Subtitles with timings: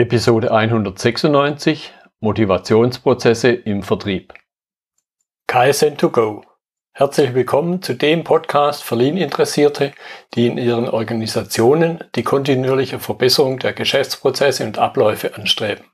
[0.00, 4.32] Episode 196 Motivationsprozesse im Vertrieb.
[5.46, 6.40] KSN2Go.
[6.92, 9.92] Herzlich willkommen zu dem Podcast für Lean-Interessierte,
[10.32, 15.84] die in ihren Organisationen die kontinuierliche Verbesserung der Geschäftsprozesse und Abläufe anstreben,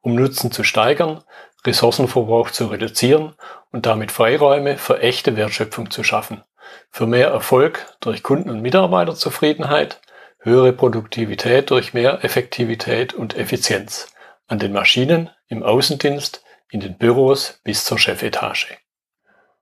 [0.00, 1.22] um Nutzen zu steigern,
[1.66, 3.34] Ressourcenverbrauch zu reduzieren
[3.70, 6.42] und damit Freiräume für echte Wertschöpfung zu schaffen,
[6.88, 10.00] für mehr Erfolg durch Kunden- und Mitarbeiterzufriedenheit,
[10.42, 14.12] höhere Produktivität durch mehr Effektivität und Effizienz
[14.48, 18.76] an den Maschinen, im Außendienst, in den Büros bis zur Chefetage.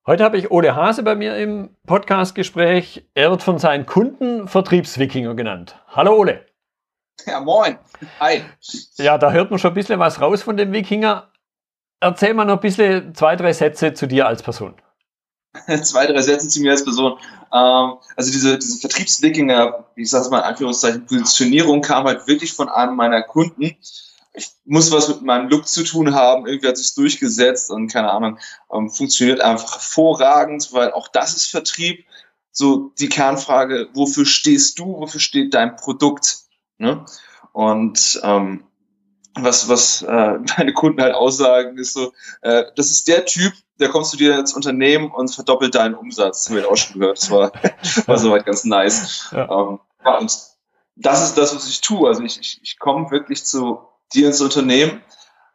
[0.07, 3.07] Heute habe ich Ole Hase bei mir im Podcastgespräch.
[3.15, 5.77] Er wird von seinen Kunden Vertriebswikinger genannt.
[5.89, 6.47] Hallo Ole.
[7.27, 7.79] Ja, moin.
[8.19, 8.43] Hi.
[8.97, 11.31] Ja, da hört man schon ein bisschen was raus von dem Wikinger.
[12.01, 14.75] Erzähl mal noch ein bisschen zwei, drei Sätze zu dir als Person.
[15.83, 17.19] zwei, drei Sätze zu mir als Person.
[17.53, 22.53] Ähm, also diese, diese Vertriebswikinger, ich sage es mal in Anführungszeichen, Positionierung kam halt wirklich
[22.53, 23.77] von einem meiner Kunden.
[24.33, 28.13] Ich muss was mit meinem Look zu tun haben, irgendwie hat sich durchgesetzt und keine
[28.13, 28.39] Ahnung,
[28.73, 32.05] ähm, funktioniert einfach hervorragend, weil auch das ist Vertrieb.
[32.53, 36.39] So die Kernfrage, wofür stehst du, wofür steht dein Produkt?
[36.79, 37.05] Ne?
[37.53, 38.65] Und ähm,
[39.35, 43.89] was, was äh, meine Kunden halt aussagen, ist so, äh, das ist der Typ, der
[43.89, 46.45] kommst du dir ins Unternehmen und verdoppelt deinen Umsatz.
[46.45, 47.19] Das haben wir auch schon gehört.
[47.19, 47.53] Das war,
[48.07, 49.31] war soweit ganz nice.
[49.33, 49.51] Ja.
[49.51, 50.39] Ähm, ja, und
[50.97, 52.09] das ist das, was ich tue.
[52.09, 53.81] Also ich, ich, ich komme wirklich zu
[54.13, 55.03] dir ins Unternehmen,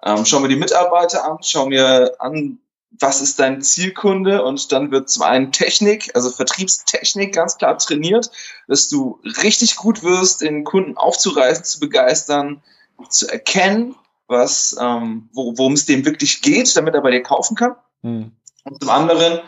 [0.03, 2.59] ähm, schau mir die Mitarbeiter an, schau mir an,
[2.99, 8.31] was ist dein Zielkunde und dann wird zum einen Technik, also Vertriebstechnik ganz klar trainiert,
[8.67, 12.61] dass du richtig gut wirst, den Kunden aufzureißen, zu begeistern,
[13.09, 13.95] zu erkennen,
[14.27, 17.75] was, ähm, worum es dem wirklich geht, damit er bei dir kaufen kann.
[18.05, 18.31] Mhm.
[18.63, 19.39] Und zum anderen,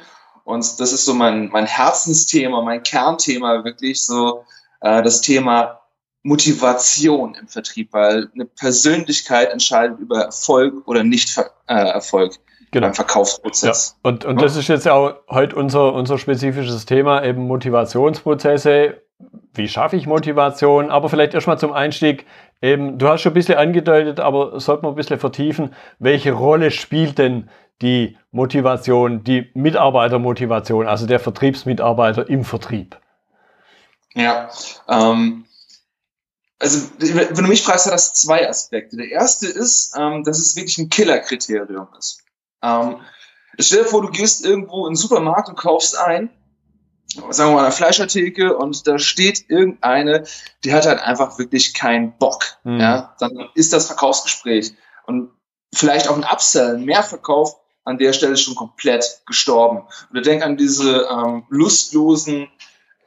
[0.43, 4.43] und das ist so mein, mein Herzensthema, mein Kernthema, wirklich so
[4.81, 5.81] äh, das Thema
[6.23, 12.33] Motivation im Vertrieb, weil eine Persönlichkeit entscheidet über Erfolg oder Nicht-Erfolg.
[12.33, 12.37] Äh,
[12.71, 12.87] genau.
[12.87, 13.95] beim Verkaufsprozess.
[14.03, 14.09] Ja.
[14.09, 19.01] Und, und das ist jetzt auch heute unser, unser spezifisches Thema, eben Motivationsprozesse.
[19.53, 20.91] Wie schaffe ich Motivation?
[20.91, 22.25] Aber vielleicht erstmal zum Einstieg,
[22.61, 26.71] eben, du hast schon ein bisschen angedeutet, aber sollte man ein bisschen vertiefen, welche Rolle
[26.71, 27.49] spielt denn
[27.81, 32.99] die Motivation, die Mitarbeitermotivation, also der Vertriebsmitarbeiter im Vertrieb?
[34.13, 34.49] Ja,
[34.87, 35.45] ähm,
[36.59, 38.97] also wenn du mich fragst, hat das zwei Aspekte.
[38.97, 42.23] Der erste ist, ähm, dass es wirklich ein Killerkriterium ist.
[42.63, 42.97] Ähm,
[43.59, 46.31] stell dir vor, du gehst irgendwo in den Supermarkt und kaufst ein,
[47.29, 50.23] sagen wir mal, eine Fleischertheke und da steht irgendeine,
[50.63, 52.57] die hat halt einfach wirklich keinen Bock.
[52.63, 52.79] Mhm.
[52.79, 54.73] Ja, dann ist das Verkaufsgespräch
[55.05, 55.29] und
[55.73, 57.55] vielleicht auch ein Upsell, ein Mehrverkauf
[57.87, 59.83] an der Stelle schon komplett gestorben.
[60.11, 62.49] Oder denk an diese ähm, lustlosen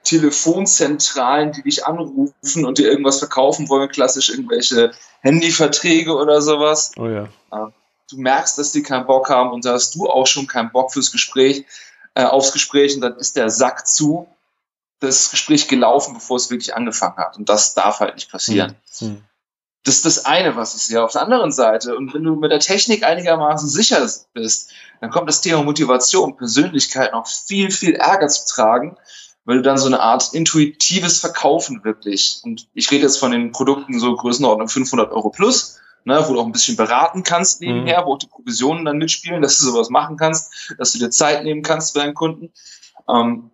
[0.05, 6.93] Telefonzentralen, die dich anrufen und dir irgendwas verkaufen wollen, klassisch irgendwelche Handyverträge oder sowas.
[6.97, 7.29] Oh ja.
[7.53, 7.73] Ähm,
[8.11, 10.93] du merkst, dass die keinen Bock haben und da hast du auch schon keinen Bock
[10.93, 11.67] fürs Gespräch,
[12.15, 14.27] äh, aufs Gespräch und dann ist der Sack zu,
[15.01, 17.37] das Gespräch gelaufen, bevor es wirklich angefangen hat.
[17.37, 18.77] Und das darf halt nicht passieren.
[19.01, 19.23] Mhm.
[19.85, 21.03] Das ist das eine, was ich sehe.
[21.03, 25.29] Auf der anderen Seite, und wenn du mit der Technik einigermaßen sicher bist, dann kommt
[25.29, 28.97] das Thema Motivation, Persönlichkeit noch viel, viel Ärger zu tragen,
[29.47, 33.53] weil du dann so eine Art intuitives Verkaufen wirklich, und ich rede jetzt von den
[33.53, 38.03] Produkten so Größenordnung 500 Euro plus, ne, wo du auch ein bisschen beraten kannst nebenher,
[38.03, 38.07] mhm.
[38.07, 41.43] wo auch die Provisionen dann mitspielen, dass du sowas machen kannst, dass du dir Zeit
[41.43, 42.53] nehmen kannst für deinen Kunden.
[43.09, 43.51] Ähm,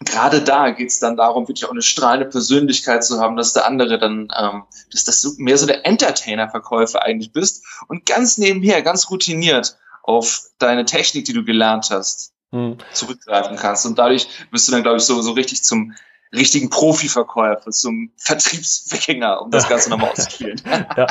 [0.00, 3.66] gerade da geht es dann darum, wirklich auch eine strahlende Persönlichkeit zu haben, dass der
[3.66, 8.82] andere dann, ähm, dass, dass du mehr so der Entertainer-Verkäufer eigentlich bist und ganz nebenher,
[8.82, 12.76] ganz routiniert auf deine Technik, die du gelernt hast, hm.
[12.92, 13.86] zurückgreifen kannst.
[13.86, 15.94] Und dadurch bist du dann, glaube ich, so, so richtig zum
[16.34, 20.60] richtigen Profiverkäufer, zum Vertriebswikinger, um das Ganze nochmal auszuspielen.
[20.96, 21.06] ja.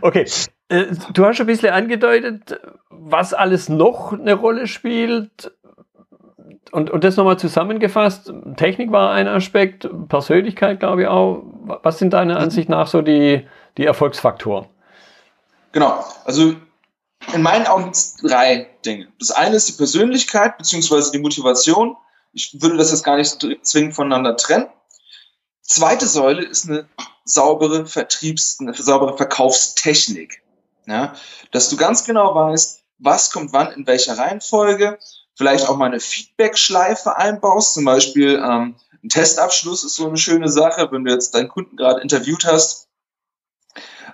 [0.00, 0.26] Okay.
[0.68, 2.58] Äh, du hast schon ein bisschen angedeutet,
[2.88, 5.52] was alles noch eine Rolle spielt
[6.74, 11.44] und, und das nochmal zusammengefasst, Technik war ein Aspekt, Persönlichkeit glaube ich auch.
[11.82, 13.46] Was sind deiner Ansicht nach so die,
[13.78, 14.66] die Erfolgsfaktoren?
[15.70, 16.54] Genau, also
[17.32, 19.06] in meinen Augen gibt es drei Dinge.
[19.20, 21.12] Das eine ist die Persönlichkeit bzw.
[21.12, 21.96] die Motivation.
[22.32, 24.66] Ich würde das jetzt gar nicht zwingend voneinander trennen.
[25.62, 26.88] Zweite Säule ist eine
[27.24, 30.42] saubere Vertriebs-, eine saubere Verkaufstechnik.
[30.86, 31.14] Ja,
[31.52, 34.98] dass du ganz genau weißt, was kommt wann in welcher Reihenfolge,
[35.34, 37.74] vielleicht auch mal eine Feedback-Schleife einbaust.
[37.74, 41.76] Zum Beispiel ähm, ein Testabschluss ist so eine schöne Sache, wenn du jetzt deinen Kunden
[41.76, 42.88] gerade interviewt hast.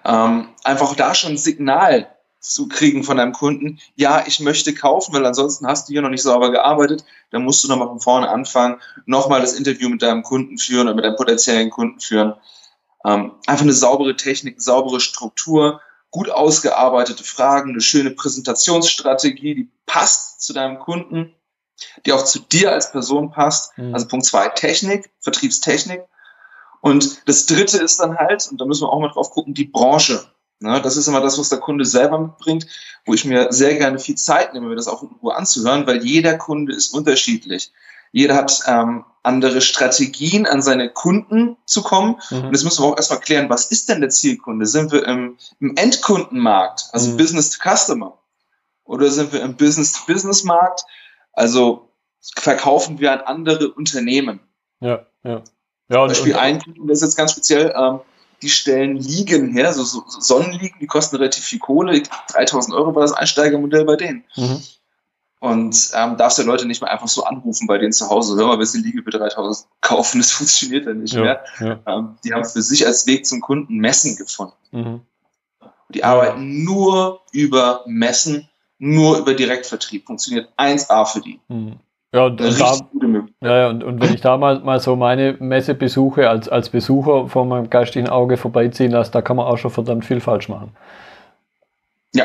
[0.05, 2.09] Ähm, einfach da schon ein Signal
[2.41, 6.09] zu kriegen von deinem Kunden, ja, ich möchte kaufen, weil ansonsten hast du hier noch
[6.09, 10.23] nicht sauber gearbeitet, dann musst du nochmal von vorne anfangen, nochmal das Interview mit deinem
[10.23, 12.35] Kunden führen oder mit deinem potenziellen Kunden führen.
[13.05, 20.41] Ähm, einfach eine saubere Technik, saubere Struktur, gut ausgearbeitete Fragen, eine schöne Präsentationsstrategie, die passt
[20.43, 21.35] zu deinem Kunden,
[22.05, 23.77] die auch zu dir als Person passt.
[23.79, 23.95] Mhm.
[23.95, 26.03] Also Punkt zwei, Technik, Vertriebstechnik.
[26.81, 29.65] Und das dritte ist dann halt, und da müssen wir auch mal drauf gucken, die
[29.65, 30.25] Branche.
[30.63, 32.67] Ne, das ist immer das, was der Kunde selber mitbringt,
[33.07, 36.05] wo ich mir sehr gerne viel Zeit nehme, mir das auch in Ruhe anzuhören, weil
[36.05, 37.73] jeder Kunde ist unterschiedlich.
[38.13, 42.17] Jeder hat ähm, andere Strategien, an seine Kunden zu kommen.
[42.31, 42.45] Mhm.
[42.45, 44.67] Und das müssen wir auch erstmal klären, was ist denn der Zielkunde?
[44.67, 47.17] Sind wir im, im Endkundenmarkt, also mhm.
[47.17, 48.19] Business to Customer?
[48.85, 50.85] Oder sind wir im Business-to-Business-Markt?
[51.33, 51.93] Also
[52.37, 54.41] verkaufen wir an andere Unternehmen.
[54.81, 55.43] Ja, ja.
[55.89, 58.01] ja und, Beispiel und, ein Kunden, das ist jetzt ganz speziell, ähm,
[58.43, 62.03] die stellen Liegen her, so, so Sonnenliegen, die kosten relativ viel Kohle.
[62.33, 64.25] 3000 Euro war das Einsteigermodell bei denen.
[64.35, 64.63] Mhm.
[65.41, 68.47] Und ähm, darfst du Leute nicht mehr einfach so anrufen bei denen zu Hause, hör
[68.47, 70.19] mal, willst du die Liege für 3000 kaufen?
[70.19, 71.45] Das funktioniert dann nicht ja, mehr.
[71.61, 71.81] Ja.
[71.87, 74.55] Ähm, die haben für sich als Weg zum Kunden Messen gefunden.
[74.71, 75.01] Mhm.
[75.89, 78.49] Die arbeiten nur über Messen,
[78.79, 80.07] nur über Direktvertrieb.
[80.07, 81.41] Funktioniert 1A für die.
[81.49, 81.81] Mhm.
[82.13, 82.61] Ja, und, und,
[83.41, 86.69] da, ja, und, und wenn ich da mal, mal so meine Messe besuche, als, als
[86.69, 90.49] Besucher vor meinem geistigen Auge vorbeiziehen lasse, da kann man auch schon verdammt viel falsch
[90.49, 90.73] machen.
[92.13, 92.25] Ja,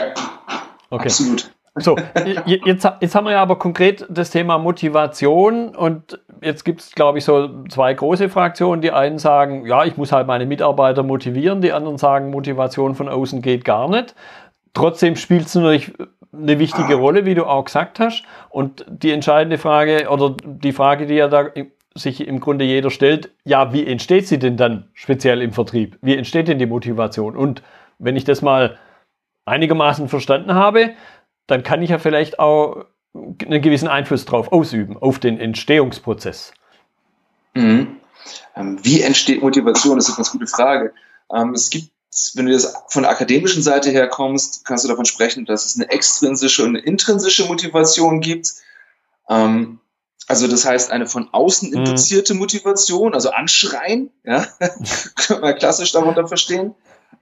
[0.89, 1.05] okay.
[1.05, 1.54] absolut.
[1.77, 1.97] So,
[2.45, 7.17] jetzt, jetzt haben wir ja aber konkret das Thema Motivation und jetzt gibt es, glaube
[7.17, 8.81] ich, so zwei große Fraktionen.
[8.81, 13.09] Die einen sagen, ja, ich muss halt meine Mitarbeiter motivieren, die anderen sagen, Motivation von
[13.09, 14.15] außen geht gar nicht.
[14.73, 15.91] Trotzdem spielt es natürlich
[16.31, 18.23] eine wichtige Rolle, wie du auch gesagt hast.
[18.49, 21.47] Und die entscheidende Frage oder die Frage, die ja da
[21.93, 25.97] sich im Grunde jeder stellt, ja, wie entsteht sie denn dann speziell im Vertrieb?
[26.01, 27.35] Wie entsteht denn die Motivation?
[27.35, 27.63] Und
[27.99, 28.77] wenn ich das mal
[29.45, 30.91] einigermaßen verstanden habe,
[31.47, 36.53] dann kann ich ja vielleicht auch einen gewissen Einfluss drauf ausüben, auf den Entstehungsprozess.
[37.53, 37.97] Mhm.
[38.55, 39.97] Ähm, wie entsteht Motivation?
[39.97, 40.93] Das ist eine ganz gute Frage.
[41.33, 41.91] Ähm, es gibt,
[42.33, 45.75] wenn du das von der akademischen Seite her kommst, kannst du davon sprechen, dass es
[45.75, 48.53] eine extrinsische und eine intrinsische Motivation gibt.
[49.29, 49.79] Ähm,
[50.27, 51.77] also das heißt eine von außen mhm.
[51.77, 54.45] induzierte Motivation, also Anschreien, ja,
[55.27, 56.73] können wir klassisch darunter verstehen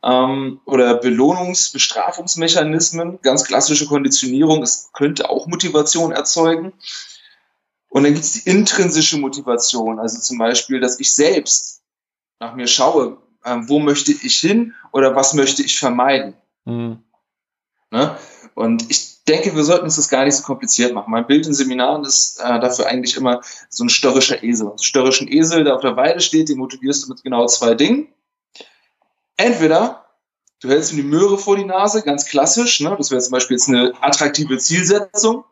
[0.03, 6.73] ähm, oder Belohnungs-, Bestrafungsmechanismen, ganz klassische Konditionierung, das könnte auch Motivation erzeugen.
[7.89, 11.83] Und dann gibt es die intrinsische Motivation, also zum Beispiel, dass ich selbst
[12.39, 16.33] nach mir schaue, äh, wo möchte ich hin oder was möchte ich vermeiden.
[16.65, 17.03] Mhm.
[17.91, 18.17] Ne?
[18.55, 21.11] Und ich denke, wir sollten uns das gar nicht so kompliziert machen.
[21.11, 24.71] Mein Bild in Seminaren ist äh, dafür eigentlich immer so ein störrischer Esel.
[24.71, 28.13] Ein störrischen Esel, der auf der Weide steht, den motivierst du mit genau zwei Dingen.
[29.37, 30.05] Entweder
[30.61, 32.95] du hältst ihm die Möhre vor die Nase, ganz klassisch, ne?
[32.97, 35.43] das wäre zum Beispiel jetzt eine attraktive Zielsetzung.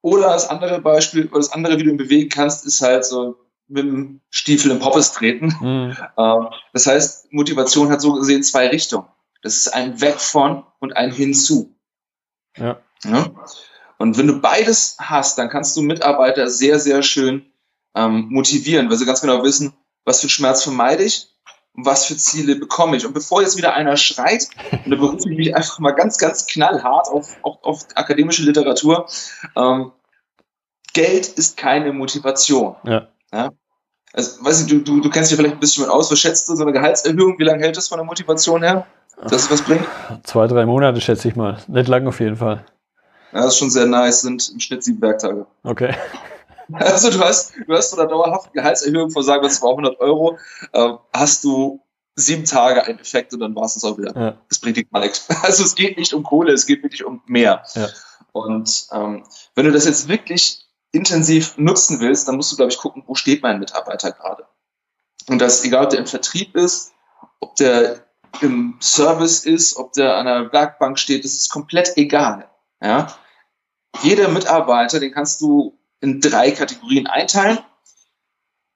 [0.00, 3.36] Oder das andere Beispiel, oder das andere, wie du ihn bewegen kannst, ist halt so
[3.66, 5.54] mit dem Stiefel im Poppes treten.
[5.60, 5.96] Mhm.
[6.18, 9.06] Ähm, das heißt, Motivation hat so gesehen zwei Richtungen.
[9.42, 11.76] Das ist ein Weg von und ein Hinzu.
[12.56, 12.80] Ja.
[13.04, 13.30] ja?
[13.98, 17.52] Und wenn du beides hast, dann kannst du Mitarbeiter sehr, sehr schön
[17.94, 19.74] ähm, motivieren, weil sie ganz genau wissen,
[20.04, 21.28] was für Schmerz vermeide ich
[21.74, 23.06] was für Ziele bekomme ich.
[23.06, 24.48] Und bevor jetzt wieder einer schreit,
[24.84, 29.06] und da berufe ich mich einfach mal ganz, ganz knallhart auf, auf, auf akademische Literatur,
[29.56, 29.92] ähm,
[30.92, 32.76] Geld ist keine Motivation.
[32.84, 33.08] Ja.
[33.32, 33.50] ja?
[34.12, 36.48] Also, weiß ich, du, du, du kennst dich vielleicht ein bisschen mit aus, was schätzt
[36.48, 38.86] du, so eine Gehaltserhöhung, wie lange hält das von der Motivation her,
[39.22, 39.86] dass es was bringt?
[40.24, 41.58] Zwei, drei Monate schätze ich mal.
[41.68, 42.64] Nicht lang auf jeden Fall.
[43.32, 45.46] Ja, das ist schon sehr nice, sind im Schnitt sieben Werktage.
[45.62, 45.94] Okay.
[46.72, 50.38] Also du hast, du hast von einer dauerhaften Gehaltserhöhung von sagen wir 200 Euro,
[50.72, 51.80] äh, hast du
[52.14, 54.14] sieben Tage einen Effekt und dann war es das auch wieder.
[54.14, 54.38] Ja.
[54.48, 55.26] Das bringt dir gar nichts.
[55.42, 57.62] Also es geht nicht um Kohle, es geht wirklich um mehr.
[57.74, 57.88] Ja.
[58.32, 62.78] Und ähm, wenn du das jetzt wirklich intensiv nutzen willst, dann musst du, glaube ich,
[62.78, 64.46] gucken, wo steht mein Mitarbeiter gerade.
[65.28, 66.92] Und das, egal ob der im Vertrieb ist,
[67.40, 68.06] ob der
[68.40, 72.50] im Service ist, ob der an der Werkbank steht, das ist komplett egal.
[72.82, 73.14] Ja?
[74.02, 77.58] Jeder Mitarbeiter, den kannst du in drei Kategorien einteilen.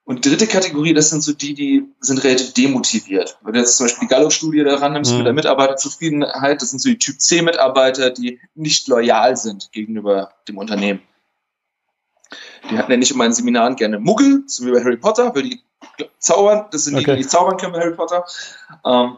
[0.05, 3.39] Und die dritte Kategorie, das sind so die, die sind relativ demotiviert.
[3.43, 5.19] Wenn du jetzt zum Beispiel die Gallup-Studie daran nimmst mhm.
[5.19, 10.59] mit der Mitarbeiterzufriedenheit, das sind so die Typ C-Mitarbeiter, die nicht loyal sind gegenüber dem
[10.59, 11.01] Unternehmen.
[12.71, 15.43] Die hatten ja nicht in meinen Seminaren gerne Muggel, so wie bei Harry Potter, weil
[15.43, 15.63] die
[16.19, 17.17] zaubern, das sind die, okay.
[17.17, 18.25] die zaubern können bei Harry Potter.
[18.85, 19.17] Ähm,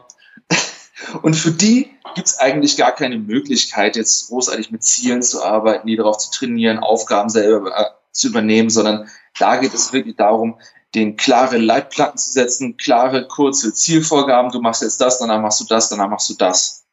[1.21, 5.87] und für die gibt es eigentlich gar keine Möglichkeit, jetzt großartig mit Zielen zu arbeiten,
[5.87, 10.57] die darauf zu trainieren, Aufgaben selber äh, zu übernehmen, sondern da geht es wirklich darum,
[10.93, 14.51] den klare Leitplatten zu setzen, klare, kurze Zielvorgaben.
[14.51, 16.85] Du machst jetzt das, danach machst du das, danach machst du das.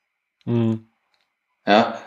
[0.45, 0.89] Mhm.
[1.65, 2.01] Ja.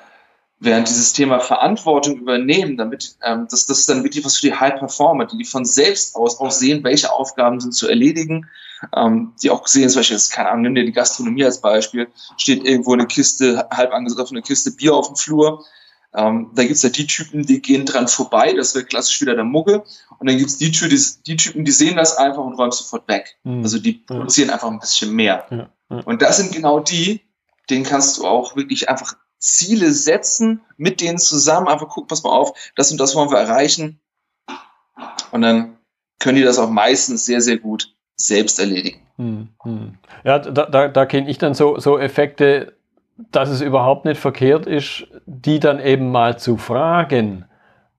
[0.66, 4.54] Während dieses Thema Verantwortung übernehmen, damit ähm, das, das ist dann wirklich was für die
[4.56, 8.48] High Performer, die von selbst aus auch sehen, welche Aufgaben sind zu erledigen,
[8.96, 12.08] ähm, die auch sehen, zum Beispiel, keine Ahnung, nimm dir die Gastronomie als Beispiel,
[12.38, 15.64] steht irgendwo eine Kiste, halb angesoffene Kiste Bier auf dem Flur.
[16.16, 19.44] Ähm, da gibt's ja die Typen, die gehen dran vorbei, das wäre klassisch wieder der
[19.44, 19.84] Mugge.
[20.18, 23.38] Und dann gibt's die, die, die Typen, die sehen das einfach und räumen sofort weg.
[23.44, 23.62] Mhm.
[23.62, 25.46] Also die produzieren einfach ein bisschen mehr.
[25.52, 25.70] Ja.
[25.92, 26.02] Ja.
[26.06, 27.22] Und das sind genau die,
[27.70, 32.32] denen kannst du auch wirklich einfach Ziele setzen, mit denen zusammen einfach gucken, pass mal
[32.32, 34.00] auf, das und das wollen wir erreichen.
[35.32, 35.78] Und dann
[36.20, 39.02] können die das auch meistens sehr, sehr gut selbst erledigen.
[39.18, 39.98] Hm, hm.
[40.24, 42.74] Ja, da, da, da kenne ich dann so, so Effekte,
[43.32, 47.46] dass es überhaupt nicht verkehrt ist, die dann eben mal zu fragen,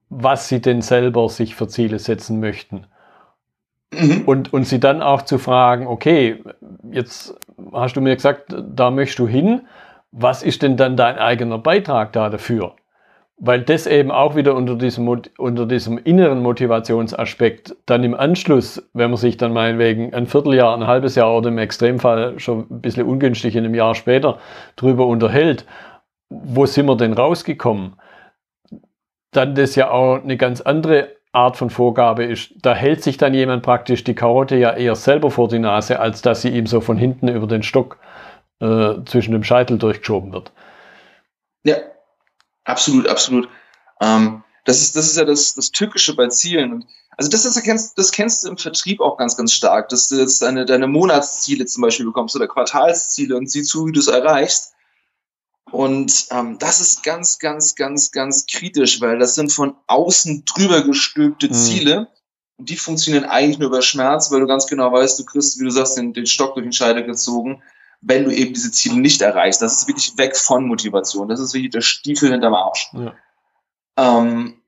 [0.08, 2.86] was sie denn selber sich für Ziele setzen möchten.
[3.92, 4.22] Mhm.
[4.26, 6.42] Und, und sie dann auch zu fragen, okay,
[6.90, 7.34] jetzt
[7.72, 9.62] hast du mir gesagt, da möchtest du hin,
[10.18, 12.74] was ist denn dann dein eigener Beitrag da dafür?
[13.38, 15.06] Weil das eben auch wieder unter diesem,
[15.36, 20.86] unter diesem inneren Motivationsaspekt dann im Anschluss, wenn man sich dann meinetwegen ein Vierteljahr, ein
[20.86, 24.38] halbes Jahr oder im Extremfall schon ein bisschen ungünstig in einem Jahr später
[24.76, 25.66] drüber unterhält,
[26.30, 27.96] wo sind wir denn rausgekommen?
[29.32, 32.54] Dann das ja auch eine ganz andere Art von Vorgabe ist.
[32.62, 36.22] Da hält sich dann jemand praktisch die Karotte ja eher selber vor die Nase, als
[36.22, 38.15] dass sie ihm so von hinten über den Stock äh,
[38.58, 40.52] zwischen dem Scheitel durchgeschoben wird.
[41.64, 41.76] Ja,
[42.64, 43.48] absolut, absolut.
[44.00, 46.86] Ähm, das, ist, das ist ja das, das Tückische bei Zielen.
[47.18, 50.16] Also das, das, kennst, das kennst du im Vertrieb auch ganz, ganz stark, dass du
[50.16, 54.08] jetzt deine, deine Monatsziele zum Beispiel bekommst oder Quartalsziele und sieh zu, wie du es
[54.08, 54.74] erreichst.
[55.70, 60.82] Und ähm, das ist ganz, ganz, ganz, ganz kritisch, weil das sind von außen drüber
[60.82, 61.52] gestülpte mhm.
[61.54, 62.08] Ziele.
[62.58, 65.64] Und die funktionieren eigentlich nur über Schmerz, weil du ganz genau weißt, du kriegst, wie
[65.64, 67.62] du sagst, den, den Stock durch den Scheitel gezogen
[68.06, 69.60] wenn du eben diese Ziele nicht erreichst.
[69.60, 71.28] Das ist wirklich weg von Motivation.
[71.28, 72.90] Das ist wirklich der Stiefel hinterm Arsch.
[72.92, 73.14] Ja.
[73.96, 74.62] Ähm,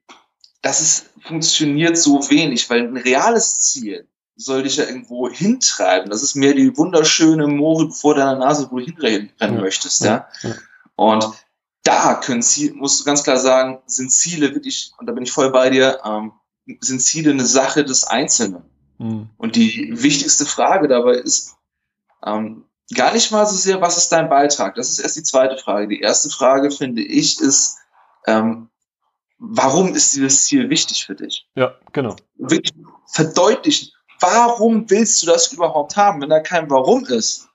[0.60, 6.10] das ist, funktioniert so wenig, weil ein reales Ziel soll dich ja irgendwo hintreiben.
[6.10, 9.50] Das ist mehr die wunderschöne Moore vor deiner Nase, wo du hinrennen ja.
[9.50, 10.04] möchtest.
[10.04, 10.28] Ja.
[10.42, 10.54] ja.
[10.96, 11.28] Und
[11.84, 15.32] da können Ziele, musst du ganz klar sagen, sind Ziele wirklich, und da bin ich
[15.32, 16.32] voll bei dir, ähm,
[16.80, 18.62] sind Ziele eine Sache des Einzelnen.
[18.98, 19.30] Mhm.
[19.36, 21.56] Und die wichtigste Frage dabei ist,
[22.26, 22.64] ähm,
[22.94, 24.74] gar nicht mal so sehr, was ist dein Beitrag?
[24.74, 25.88] Das ist erst die zweite Frage.
[25.88, 27.78] Die erste Frage, finde ich, ist,
[28.26, 28.68] ähm,
[29.38, 31.46] warum ist dieses Ziel wichtig für dich?
[31.54, 32.16] Ja, genau.
[32.36, 32.72] Wirklich
[33.12, 33.90] verdeutlichen,
[34.20, 36.22] warum willst du das überhaupt haben?
[36.22, 37.48] Wenn da kein Warum ist,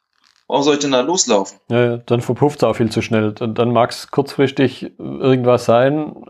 [0.48, 1.60] warum soll ich denn da loslaufen?
[1.70, 3.34] Ja, ja dann verpufft es auch viel zu schnell.
[3.40, 6.26] Und dann mag es kurzfristig irgendwas sein,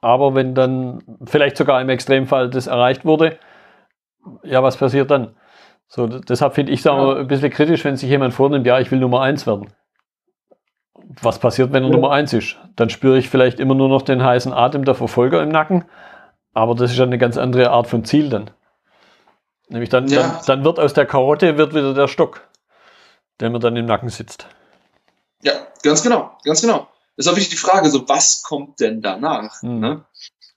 [0.00, 3.38] aber wenn dann vielleicht sogar im Extremfall das erreicht wurde,
[4.42, 5.34] ja, was passiert dann?
[5.88, 7.16] So, deshalb finde ich es ja.
[7.16, 9.72] ein bisschen kritisch, wenn sich jemand vornimmt, ja, ich will Nummer eins werden.
[11.22, 11.94] Was passiert, wenn er ja.
[11.94, 12.56] Nummer eins ist?
[12.76, 15.86] Dann spüre ich vielleicht immer nur noch den heißen Atem der Verfolger im Nacken,
[16.52, 18.50] aber das ist ja eine ganz andere Art von Ziel dann.
[19.70, 20.22] Nämlich dann, ja.
[20.22, 22.46] dann, dann, wird aus der Karotte wird wieder der Stock,
[23.40, 24.46] der mir dann im Nacken sitzt.
[25.42, 25.52] Ja,
[25.82, 26.88] ganz genau, ganz genau.
[27.16, 29.62] Das ist auch wirklich die Frage, so was kommt denn danach?
[29.62, 30.04] Mhm.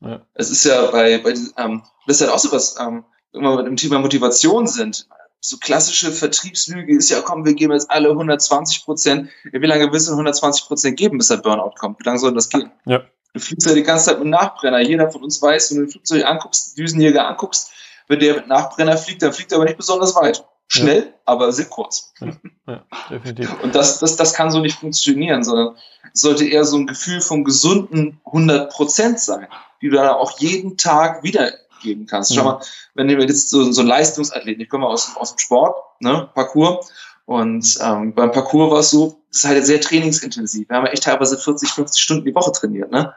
[0.01, 0.21] Ne?
[0.33, 3.55] Es ist ja bei, bei ähm, das ist ja auch so was, ähm, wenn wir
[3.57, 5.07] mit dem Thema Motivation sind
[5.41, 9.29] so klassische Vertriebslüge ist ja, komm, wir geben jetzt alle 120 Prozent.
[9.43, 11.99] Wie lange willst du 120 Prozent geben, bis der Burnout kommt?
[11.99, 12.71] Wie lange soll das gehen?
[12.85, 13.01] Ja.
[13.33, 14.79] Du fliegst ja die ganze Zeit mit Nachbrenner.
[14.81, 17.71] Jeder von uns weiß, wenn du ein Flugzeug anguckst, Düsenjäger anguckst,
[18.07, 20.45] wenn der mit Nachbrenner fliegt, dann fliegt er aber nicht besonders weit.
[20.67, 21.13] Schnell, ja.
[21.25, 22.13] aber sehr kurz.
[22.19, 22.31] Ja,
[22.67, 23.53] ja, definitiv.
[23.63, 25.75] Und das, das, das kann so nicht funktionieren, sondern
[26.13, 29.47] es sollte eher so ein Gefühl von gesunden 100 Prozent sein,
[29.81, 32.33] die du dann auch jeden Tag wieder geben kannst.
[32.33, 32.61] Schau mal,
[32.93, 36.91] wenn du jetzt so, so ein Leistungsathlet, ich komme aus, aus dem Sport, ne, Parcours,
[37.25, 40.67] und ähm, beim Parcours war es so, das ist halt sehr trainingsintensiv.
[40.67, 43.13] Wir haben echt teilweise 40, 50 Stunden die Woche trainiert, ne?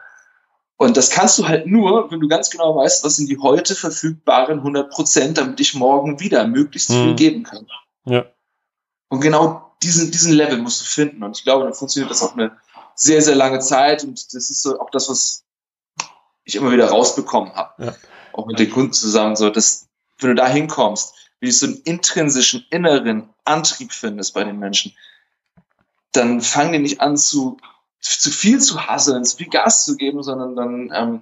[0.77, 3.75] Und das kannst du halt nur, wenn du ganz genau weißt, was sind die heute
[3.75, 7.15] verfügbaren 100 Prozent, damit ich morgen wieder möglichst viel hm.
[7.15, 7.67] geben kann.
[8.05, 8.25] Ja.
[9.07, 11.23] Und genau diesen, diesen Level musst du finden.
[11.23, 12.57] Und ich glaube, dann funktioniert das auch eine
[12.93, 14.03] sehr, sehr lange Zeit.
[14.03, 15.45] Und das ist so auch das, was
[16.43, 17.85] ich immer wieder rausbekommen habe.
[17.85, 17.95] Ja
[18.37, 19.87] auch mit den Kunden zusammen, so dass,
[20.19, 24.93] wenn du da hinkommst, wie du so einen intrinsischen inneren Antrieb findest bei den Menschen,
[26.11, 27.57] dann fangen die nicht an zu,
[27.99, 31.21] zu viel zu hasseln, zu viel Gas zu geben, sondern dann ähm,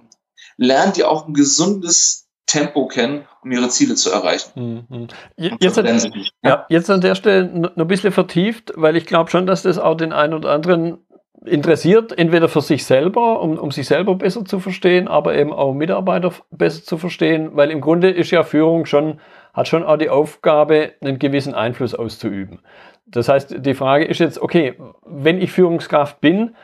[0.56, 4.86] lernen die auch ein gesundes Tempo kennen, um ihre Ziele zu erreichen.
[4.88, 5.08] Mhm.
[5.36, 9.46] Jetzt, an, ja, jetzt an der Stelle noch ein bisschen vertieft, weil ich glaube schon,
[9.46, 10.98] dass das auch den einen oder anderen
[11.44, 15.74] interessiert, entweder für sich selber, um, um sich selber besser zu verstehen, aber eben auch
[15.74, 19.20] Mitarbeiter besser zu verstehen, weil im Grunde ist ja Führung schon,
[19.52, 22.60] hat schon auch die Aufgabe, einen gewissen Einfluss auszuüben.
[23.06, 24.74] Das heißt, die Frage ist jetzt, okay,
[25.04, 26.54] wenn ich Führungskraft bin,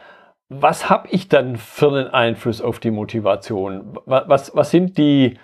[0.49, 3.99] was habe ich dann für einen Einfluss auf die Motivation?
[4.07, 5.39] Was, was, was sind die,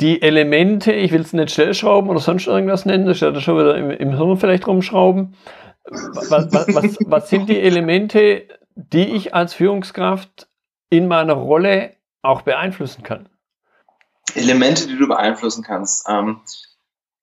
[0.00, 3.58] die Elemente, ich will es nicht Stellschrauben oder sonst irgendwas nennen, das ist ja schon
[3.58, 5.34] wieder im, im Hirn vielleicht rumschrauben.
[5.84, 10.48] Was, was, was, was sind die Elemente, die ich als Führungskraft
[10.90, 13.28] in meiner Rolle auch beeinflussen kann?
[14.34, 16.06] Elemente, die du beeinflussen kannst.
[16.08, 16.40] Ähm,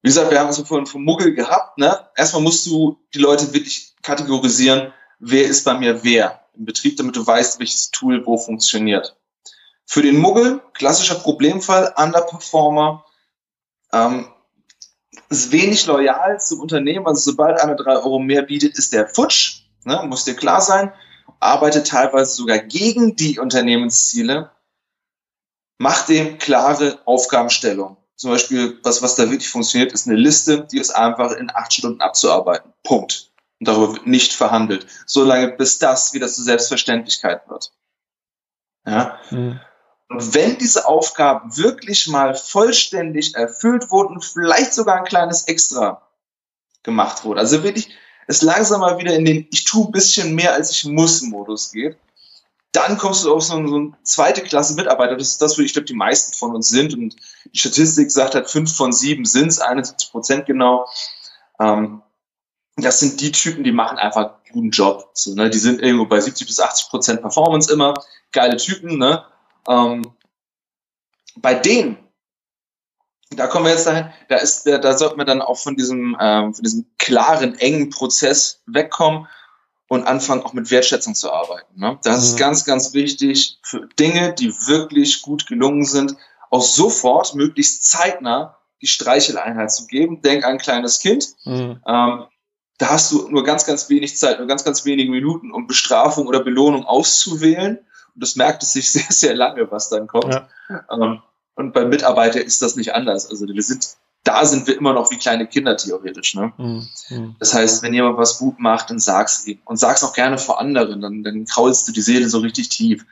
[0.02, 1.78] wie gesagt, wir haben es vorhin vom Muggel gehabt.
[1.78, 1.98] Ne?
[2.16, 7.16] Erstmal musst du die Leute wirklich kategorisieren, wer ist bei mir wer im Betrieb, damit
[7.16, 9.16] du weißt, welches Tool wo funktioniert.
[9.86, 13.04] Für den Muggel, klassischer Problemfall, Underperformer,
[13.92, 14.28] ähm,
[15.28, 19.62] ist wenig loyal zum Unternehmen, also sobald einer drei Euro mehr bietet, ist der futsch,
[19.84, 20.92] ne, muss dir klar sein,
[21.40, 24.50] arbeitet teilweise sogar gegen die Unternehmensziele,
[25.78, 27.96] macht dem klare Aufgabenstellung.
[28.16, 31.72] Zum Beispiel, was, was da wirklich funktioniert, ist eine Liste, die ist einfach in acht
[31.72, 32.72] Stunden abzuarbeiten.
[32.82, 33.30] Punkt.
[33.60, 34.86] Und darüber wird nicht verhandelt.
[35.06, 37.72] Solange bis das wieder zur Selbstverständlichkeit wird.
[38.84, 39.20] Ja.
[39.30, 39.60] Mhm.
[40.08, 46.02] Und wenn diese Aufgaben wirklich mal vollständig erfüllt wurden, vielleicht sogar ein kleines Extra
[46.82, 47.90] gemacht wurde, also wirklich
[48.26, 51.72] es langsam mal wieder in den Ich tue ein bisschen mehr, als ich muss Modus
[51.72, 51.96] geht,
[52.72, 55.16] dann kommst du auf so, eine, so eine zweite Klasse Mitarbeiter.
[55.16, 56.92] Das ist das, wo ich glaube, die meisten von uns sind.
[56.92, 57.16] Und
[57.52, 60.86] die Statistik sagt halt, fünf von sieben sind es, 71 Prozent genau.
[61.58, 62.02] Ähm,
[62.76, 65.10] das sind die Typen, die machen einfach einen guten Job.
[65.14, 65.48] So, ne?
[65.48, 67.94] Die sind irgendwo bei 70 bis 80 Prozent Performance immer.
[68.32, 69.24] Geile Typen, ne?
[69.68, 70.12] Ähm,
[71.36, 71.98] bei denen,
[73.30, 76.16] da kommen wir jetzt dahin, da ist, da, da sollte man dann auch von diesem,
[76.20, 79.28] ähm, von diesem klaren, engen Prozess wegkommen
[79.88, 81.78] und anfangen auch mit Wertschätzung zu arbeiten.
[81.78, 81.98] Ne?
[82.02, 82.24] Das mhm.
[82.24, 86.16] ist ganz, ganz wichtig für Dinge, die wirklich gut gelungen sind,
[86.50, 90.22] auch sofort, möglichst zeitnah die Streicheleinheit zu geben.
[90.22, 91.34] Denk an ein kleines Kind.
[91.44, 91.82] Mhm.
[91.86, 92.24] Ähm,
[92.78, 96.26] da hast du nur ganz, ganz wenig Zeit, nur ganz, ganz wenige Minuten, um Bestrafung
[96.28, 97.80] oder Belohnung auszuwählen.
[98.18, 100.34] Und das merkt es sich sehr, sehr lange, was dann kommt.
[100.34, 100.48] Ja.
[100.90, 101.22] Ähm,
[101.54, 103.30] und beim Mitarbeiter ist das nicht anders.
[103.30, 103.86] Also wir sind,
[104.24, 106.34] da sind wir immer noch wie kleine Kinder theoretisch.
[106.34, 106.52] Ne?
[106.56, 107.36] Mhm.
[107.38, 109.60] Das heißt, wenn jemand was gut macht, dann sag's ihm.
[109.64, 113.06] Und sag's auch gerne vor anderen, dann, dann kraulst du die Seele so richtig tief.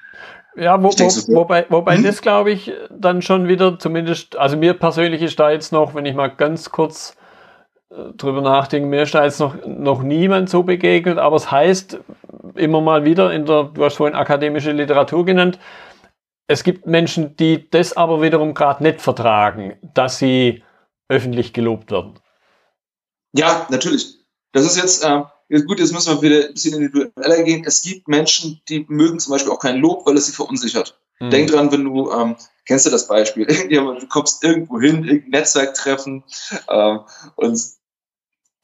[0.57, 2.03] Ja, wo, wo, so, wobei, wobei hm?
[2.03, 6.07] das glaube ich dann schon wieder zumindest, also mir persönlich ist da jetzt noch, wenn
[6.07, 7.15] ich mal ganz kurz
[7.91, 11.99] drüber nachdenke, mir ist da jetzt noch, noch niemand so begegnet, aber es heißt
[12.55, 15.59] immer mal wieder in der, du hast vorhin akademische Literatur genannt,
[16.49, 20.63] es gibt Menschen, die das aber wiederum gerade nicht vertragen, dass sie
[21.09, 22.19] öffentlich gelobt werden.
[23.33, 24.19] Ja, natürlich.
[24.53, 25.23] Das ist jetzt, äh,
[25.67, 27.65] gut, jetzt müssen wir wieder ein bisschen individueller gehen.
[27.67, 30.99] Es gibt Menschen, die mögen zum Beispiel auch kein Lob, weil es sie verunsichert.
[31.21, 31.31] Mhm.
[31.31, 36.25] Denk dran, wenn du, ähm, kennst du das Beispiel, du kommst irgendwo hin, irgendein Netzwerktreffen
[36.69, 37.01] ähm,
[37.35, 37.76] und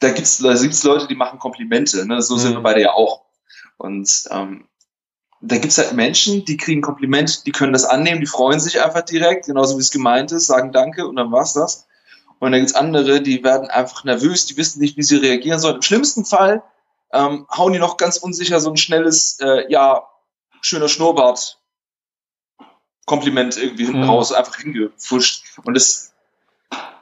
[0.02, 2.04] da gibt's, da gibt's Leute, die machen Komplimente.
[2.06, 2.20] Ne?
[2.22, 2.38] So mhm.
[2.40, 3.22] sind wir beide ja auch.
[3.78, 4.68] Und ähm,
[5.40, 9.02] da gibt's halt Menschen, die kriegen Kompliment, die können das annehmen, die freuen sich einfach
[9.02, 11.86] direkt, genauso wie es gemeint ist, sagen Danke und dann war's das.
[12.38, 15.76] Und dann gibt's andere, die werden einfach nervös, die wissen nicht, wie sie reagieren sollen.
[15.76, 16.62] Im schlimmsten Fall
[17.12, 20.08] ähm, hauen die noch ganz unsicher so ein schnelles, äh, ja,
[20.60, 21.58] schöner Schnurrbart
[23.06, 24.10] Kompliment irgendwie hinten mhm.
[24.10, 25.44] raus, einfach hingefuscht.
[25.64, 26.14] Und das,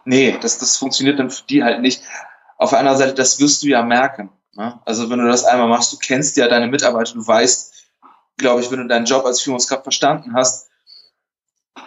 [0.05, 2.03] nee, das, das funktioniert dann für die halt nicht.
[2.61, 4.29] Auf der anderen Seite, das wirst du ja merken.
[4.53, 4.79] Ne?
[4.85, 7.73] Also wenn du das einmal machst, du kennst ja deine Mitarbeiter, du weißt,
[8.37, 10.69] glaube ich, wenn du deinen Job als Führungskraft verstanden hast,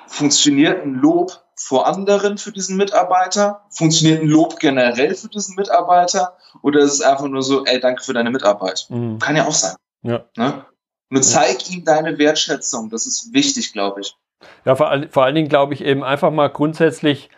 [0.07, 3.65] funktioniert ein Lob vor anderen für diesen Mitarbeiter?
[3.69, 6.37] Funktioniert ein Lob generell für diesen Mitarbeiter?
[6.63, 8.87] Oder ist es einfach nur so, ey, danke für deine Mitarbeit?
[8.89, 9.19] Mhm.
[9.19, 9.75] Kann ja auch sein.
[10.01, 10.25] Ja.
[10.35, 10.65] Ne?
[11.09, 12.89] Nur zeig ihm deine Wertschätzung.
[12.89, 14.17] Das ist wichtig, glaube ich.
[14.65, 17.29] Ja, vor, vor allen Dingen glaube ich eben einfach mal grundsätzlich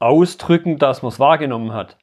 [0.00, 1.96] ausdrücken, dass man es wahrgenommen hat.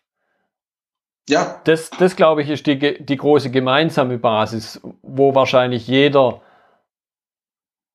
[1.29, 1.59] Ja.
[1.65, 6.41] Das, das glaube ich, ist die, die große gemeinsame Basis, wo wahrscheinlich jeder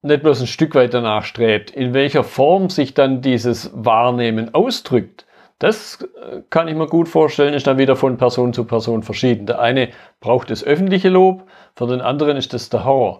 [0.02, 1.70] nicht bloß ein Stück weit danach strebt.
[1.70, 5.26] In welcher Form sich dann dieses Wahrnehmen ausdrückt,
[5.58, 9.46] das äh, kann ich mir gut vorstellen, ist dann wieder von Person zu Person verschieden.
[9.46, 9.90] Der eine
[10.20, 11.44] braucht das öffentliche Lob,
[11.76, 13.18] für den anderen ist das der Horror.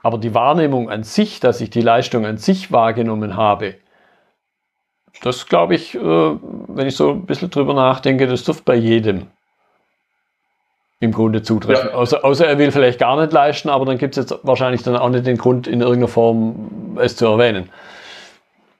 [0.00, 3.74] Aber die Wahrnehmung an sich, dass ich die Leistung an sich wahrgenommen habe,
[5.22, 9.26] das glaube ich, äh, wenn ich so ein bisschen drüber nachdenke, das dürfte bei jedem
[11.04, 11.90] im Grunde zutreffen.
[11.90, 11.94] Ja.
[11.94, 14.96] Außer, außer er will vielleicht gar nicht leisten, aber dann gibt es jetzt wahrscheinlich dann
[14.96, 17.70] auch nicht den Grund, in irgendeiner Form es zu erwähnen.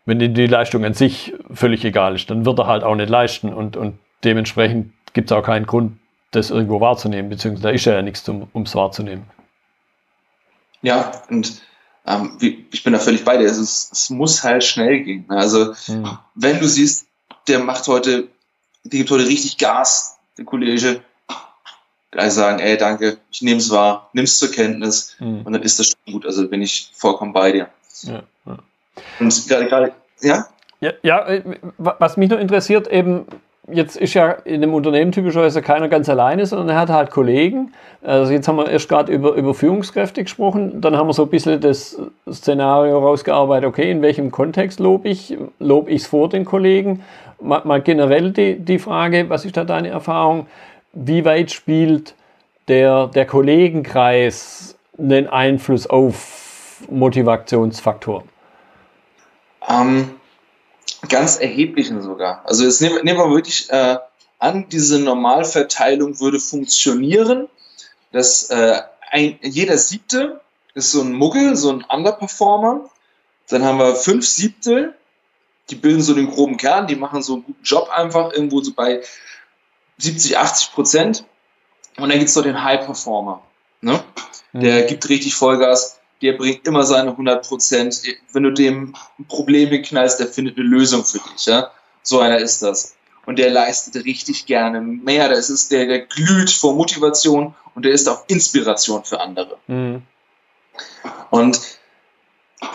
[0.07, 3.53] Wenn die Leistung an sich völlig egal ist, dann wird er halt auch nicht leisten
[3.53, 5.99] und, und dementsprechend gibt es auch keinen Grund,
[6.33, 9.25] das irgendwo wahrzunehmen, beziehungsweise da ist ja nichts, um es wahrzunehmen.
[10.83, 11.63] Ja, und
[12.07, 13.47] ähm, ich bin da völlig bei dir.
[13.47, 15.25] Es, ist, es muss halt schnell gehen.
[15.29, 16.19] Also, hm.
[16.35, 17.07] wenn du siehst,
[17.49, 18.29] der macht heute,
[18.83, 21.01] die gibt heute richtig Gas, der Kollege,
[22.19, 25.43] alle sagen, ey, danke, ich nehme es wahr, nimm es zur Kenntnis mhm.
[25.45, 26.27] und dann ist das schon gut.
[26.27, 27.69] Also bin ich vollkommen bei dir.
[28.03, 28.59] Ja, ja.
[29.21, 30.47] Und gerade, gerade, ja?
[30.81, 31.43] Ja, ja, äh,
[31.79, 33.27] was mich noch interessiert, eben,
[33.71, 37.73] jetzt ist ja in dem Unternehmen typischerweise keiner ganz alleine, sondern er hat halt Kollegen.
[38.03, 41.31] Also jetzt haben wir erst gerade über, über Führungskräfte gesprochen, dann haben wir so ein
[41.31, 41.99] bisschen das
[42.31, 45.37] Szenario rausgearbeitet, okay, in welchem Kontext lobe ich?
[45.59, 47.03] Lobe ich es vor den Kollegen?
[47.41, 50.47] Mal, mal, generell die, die Frage, was ist da deine Erfahrung?
[50.95, 52.15] Wie weit spielt
[52.69, 58.29] der, der Kollegenkreis einen Einfluss auf Motivationsfaktoren?
[59.69, 60.11] Ähm,
[61.09, 62.43] ganz erheblichen sogar.
[62.45, 63.97] Also jetzt nehmen, nehmen wir wirklich äh,
[64.39, 67.49] an, diese Normalverteilung würde funktionieren,
[68.13, 68.81] dass äh,
[69.11, 70.41] ein, jeder Siebte
[70.75, 72.89] ist so ein Muggel, so ein Underperformer.
[73.49, 74.95] Dann haben wir fünf Siebtel,
[75.71, 78.73] die bilden so den groben Kern, die machen so einen guten Job einfach irgendwo so
[78.75, 79.03] bei
[79.99, 81.25] 70, 80 Prozent.
[81.97, 83.43] Und dann gibt's noch den High Performer.
[83.81, 84.03] Ne?
[84.53, 84.87] Der mhm.
[84.89, 88.03] gibt richtig Vollgas der bringt immer seine 100 Prozent.
[88.33, 88.95] Wenn du dem
[89.29, 91.47] Probleme knallst, der findet eine Lösung für dich.
[91.47, 91.71] Ja?
[92.03, 92.95] So einer ist das.
[93.27, 95.29] Und der leistet richtig gerne mehr.
[95.29, 99.59] Das ist der, der glüht vor Motivation und der ist auch Inspiration für andere.
[99.67, 100.03] Mhm.
[101.31, 101.61] Und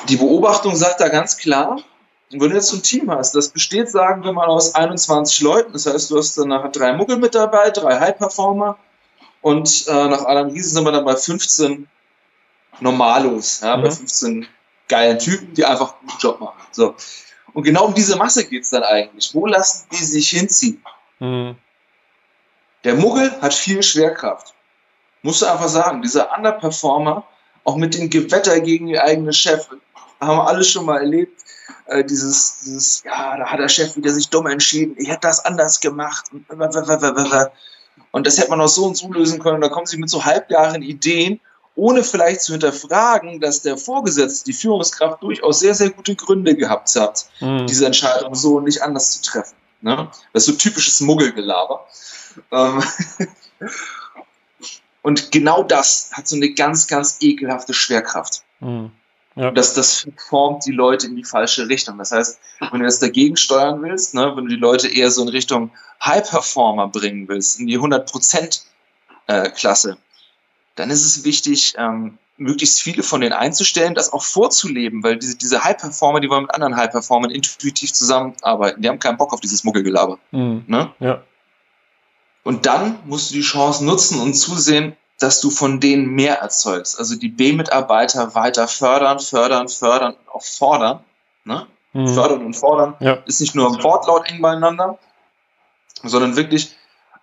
[0.07, 1.81] die Beobachtung sagt da ganz klar,
[2.31, 5.73] wenn du jetzt so ein Team hast, das besteht, sagen wir mal, aus 21 Leuten,
[5.73, 8.77] das heißt, du hast dann nachher drei Muggel mit dabei, drei High-Performer
[9.41, 11.87] und äh, nach Adam Riesen sind wir dann bei 15
[12.81, 13.83] Normalos, ja, mhm.
[13.83, 14.47] bei 15
[14.87, 16.59] geilen Typen, die einfach einen guten Job machen.
[16.71, 16.95] So.
[17.53, 19.33] Und genau um diese Masse geht es dann eigentlich.
[19.33, 20.83] Wo lassen die sich hinziehen?
[21.19, 21.55] Mhm.
[22.83, 24.53] Der Muggel hat viel Schwerkraft.
[25.21, 27.23] Musst du einfach sagen, dieser Underperformer,
[27.65, 29.67] auch mit dem Gewetter gegen die eigene Chef,
[30.21, 31.41] haben wir alles schon mal erlebt.
[31.89, 35.43] Äh, dieses, dieses, ja, da hat der Chef wieder sich dumm entschieden, ich hätte das
[35.43, 36.25] anders gemacht.
[38.11, 39.55] Und das hätte man auch so und so lösen können.
[39.55, 41.39] Und da kommen sie mit so halbgaren Ideen
[41.75, 46.93] ohne vielleicht zu hinterfragen, dass der Vorgesetzte, die Führungskraft, durchaus sehr, sehr gute Gründe gehabt
[46.95, 47.67] hat, mhm.
[47.67, 49.55] diese Entscheidung so und nicht anders zu treffen.
[49.81, 50.09] Ne?
[50.33, 51.87] Das ist so typisches Muggelgelaber.
[52.51, 52.83] Ähm
[55.01, 58.43] und genau das hat so eine ganz, ganz ekelhafte Schwerkraft.
[58.59, 58.91] Mhm.
[59.39, 59.51] Ja.
[59.51, 61.97] Das, das formt die Leute in die falsche Richtung.
[61.97, 65.21] Das heißt, wenn du jetzt dagegen steuern willst, ne, wenn du die Leute eher so
[65.21, 65.71] in Richtung
[66.03, 69.97] High-Performer bringen willst, in die 100%-Klasse,
[70.75, 75.37] dann ist es wichtig, ähm, möglichst viele von denen einzustellen, das auch vorzuleben, weil diese,
[75.37, 78.81] diese High-Performer, die wollen mit anderen High-Performern intuitiv zusammenarbeiten.
[78.81, 80.19] Die haben keinen Bock auf dieses Muggelgelaber.
[80.31, 80.65] Mhm.
[80.67, 80.91] Ne?
[80.99, 81.23] Ja.
[82.43, 86.97] Und dann musst du die Chance nutzen und zusehen, dass du von denen mehr erzeugst.
[86.97, 91.01] Also die B-Mitarbeiter weiter fördern, fördern, fördern, auch fordern.
[91.43, 91.67] Ne?
[91.93, 92.07] Mhm.
[92.07, 93.13] Fördern und fordern ja.
[93.25, 94.97] ist nicht nur im Wortlaut eng beieinander,
[96.03, 96.75] sondern wirklich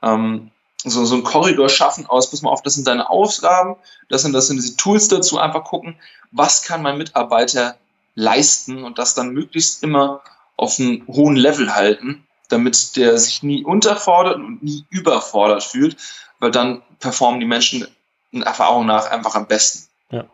[0.02, 0.50] ähm,
[0.84, 3.76] so, so ein Korridor schaffen aus, pass mal auf, das sind deine Aufgaben,
[4.08, 5.96] das sind, das sind diese Tools dazu, einfach gucken,
[6.32, 7.76] was kann mein Mitarbeiter
[8.14, 10.20] leisten und das dann möglichst immer
[10.56, 15.96] auf einem hohen Level halten, damit der sich nie unterfordert und nie überfordert fühlt,
[16.38, 17.86] weil dann performen die Menschen
[18.32, 19.88] in Erfahrung nach einfach am besten.
[20.10, 20.24] Ja.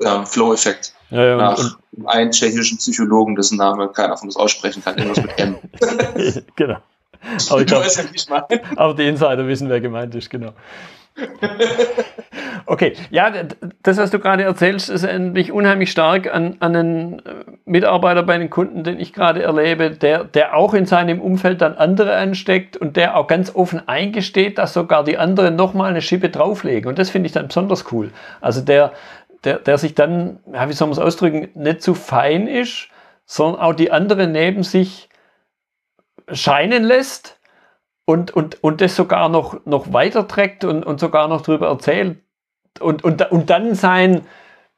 [0.00, 0.92] ja Flow-Effekt.
[1.10, 4.98] Ja, ja, nach und, und einen tschechischen Psychologen, dessen Name keiner von uns aussprechen kann,
[4.98, 5.58] irgendwas mit M.
[6.56, 6.78] genau.
[7.50, 8.46] Aber ich glaub, ja, wie ich meine.
[8.76, 10.52] Aber die Insider wissen, wer gemeint ist, genau.
[12.68, 13.32] Okay, ja,
[13.84, 18.36] das, was du gerade erzählst, ist mich unheimlich stark an, an einen äh, Mitarbeiter bei
[18.38, 22.76] den Kunden, den ich gerade erlebe, der, der auch in seinem Umfeld dann andere ansteckt
[22.76, 26.88] und der auch ganz offen eingesteht, dass sogar die anderen nochmal eine Schippe drauflegen.
[26.88, 28.10] Und das finde ich dann besonders cool.
[28.40, 28.92] Also der,
[29.44, 32.88] der, der sich dann, ja, wie soll man es ausdrücken, nicht zu fein ist,
[33.26, 35.08] sondern auch die anderen neben sich
[36.32, 37.38] scheinen lässt
[38.04, 42.18] und, und, und das sogar noch, noch weiterträgt und, und sogar noch darüber erzählt
[42.80, 44.26] und, und, und dann sein,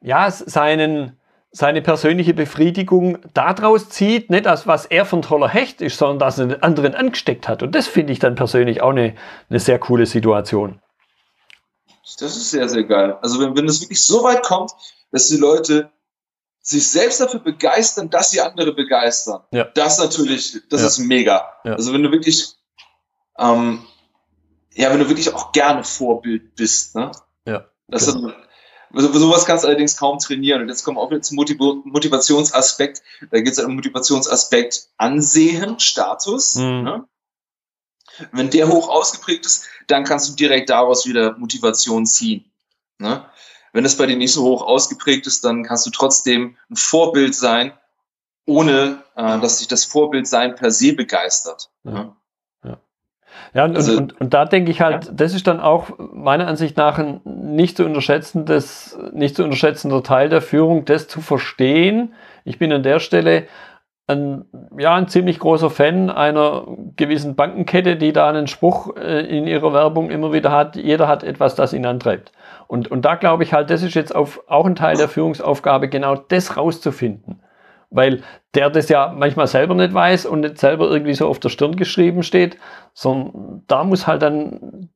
[0.01, 1.19] ja, seinen,
[1.51, 6.39] seine persönliche Befriedigung daraus zieht, nicht das, was er von toller Hecht ist, sondern dass
[6.39, 7.63] er den anderen angesteckt hat.
[7.63, 9.15] Und das finde ich dann persönlich auch eine,
[9.49, 10.81] eine sehr coole Situation.
[12.21, 13.17] Das ist sehr, sehr geil.
[13.21, 14.73] Also wenn, wenn es wirklich so weit kommt,
[15.13, 15.91] dass die Leute
[16.69, 19.43] sich selbst dafür begeistern, dass sie andere begeistern.
[19.53, 19.65] Ja.
[19.65, 20.87] Das natürlich, das ja.
[20.89, 21.51] ist mega.
[21.65, 21.73] Ja.
[21.73, 22.57] Also wenn du wirklich,
[23.39, 23.87] ähm,
[24.75, 27.11] ja, wenn du wirklich auch gerne Vorbild bist, ne?
[27.47, 27.65] Ja.
[27.89, 28.35] Das genau.
[28.93, 30.61] also sowas kannst du allerdings kaum trainieren.
[30.61, 33.03] Und jetzt kommen wir auch wieder zum Motiv Motivationsaspekt.
[33.31, 36.57] Da geht es um Motivationsaspekt Ansehen, Status.
[36.57, 36.83] Mhm.
[36.83, 37.09] Ne?
[38.33, 42.53] Wenn der hoch ausgeprägt ist, dann kannst du direkt daraus wieder Motivation ziehen.
[42.99, 43.25] Ne?
[43.73, 47.35] Wenn es bei dir nicht so hoch ausgeprägt ist, dann kannst du trotzdem ein Vorbild
[47.35, 47.73] sein,
[48.47, 51.71] ohne äh, dass sich das Vorbild sein per se begeistert.
[51.85, 52.17] Ja.
[52.65, 52.81] ja.
[53.55, 55.13] Ja, und, also, und, und, da denke ich halt, ja.
[55.13, 60.29] das ist dann auch meiner Ansicht nach ein nicht zu unterschätzendes, nicht zu unterschätzender Teil
[60.29, 62.15] der Führung, das zu verstehen.
[62.45, 63.47] Ich bin an der Stelle
[64.09, 64.47] ein,
[64.79, 66.67] ja, ein ziemlich großer Fan einer
[66.97, 71.23] gewissen Bankenkette, die da einen Spruch äh, in ihrer Werbung immer wieder hat, jeder hat
[71.23, 72.33] etwas, das ihn antreibt.
[72.67, 75.89] Und, und da glaube ich halt, das ist jetzt auf, auch ein Teil der Führungsaufgabe,
[75.89, 77.43] genau das rauszufinden.
[77.91, 78.23] Weil
[78.55, 81.77] der das ja manchmal selber nicht weiß und nicht selber irgendwie so auf der Stirn
[81.77, 82.59] geschrieben steht,
[82.95, 84.89] sondern da muss halt dann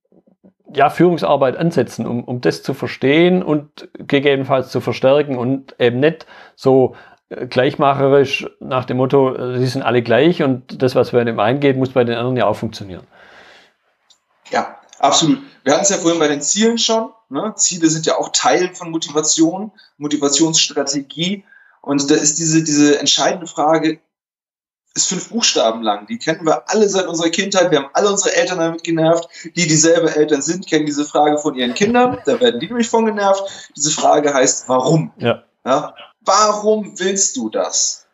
[0.75, 6.27] ja, Führungsarbeit ansetzen, um, um das zu verstehen und gegebenenfalls zu verstärken und eben nicht
[6.57, 6.95] so
[7.49, 11.61] gleichmacherisch nach dem Motto, äh, sie sind alle gleich und das, was bei dem einen
[11.61, 13.07] geht, muss bei den anderen ja auch funktionieren.
[14.51, 15.39] Ja, absolut.
[15.65, 17.11] Wir hatten es ja vorhin bei den Zielen schon.
[17.29, 17.55] Ne?
[17.57, 21.45] Ziele sind ja auch Teil von Motivation, Motivationsstrategie.
[21.81, 24.01] Und da ist diese, diese entscheidende Frage,
[24.95, 26.07] ist fünf Buchstaben lang.
[26.07, 27.71] Die kennen wir alle seit unserer Kindheit.
[27.71, 29.29] Wir haben alle unsere Eltern damit genervt.
[29.45, 32.19] Die dieselbe Eltern sind, kennen diese Frage von ihren Kindern.
[32.27, 33.71] Da werden die nämlich von genervt.
[33.75, 35.13] Diese Frage heißt, warum?
[35.17, 35.45] Ja.
[35.65, 35.95] ja?
[36.25, 38.07] Warum willst du das?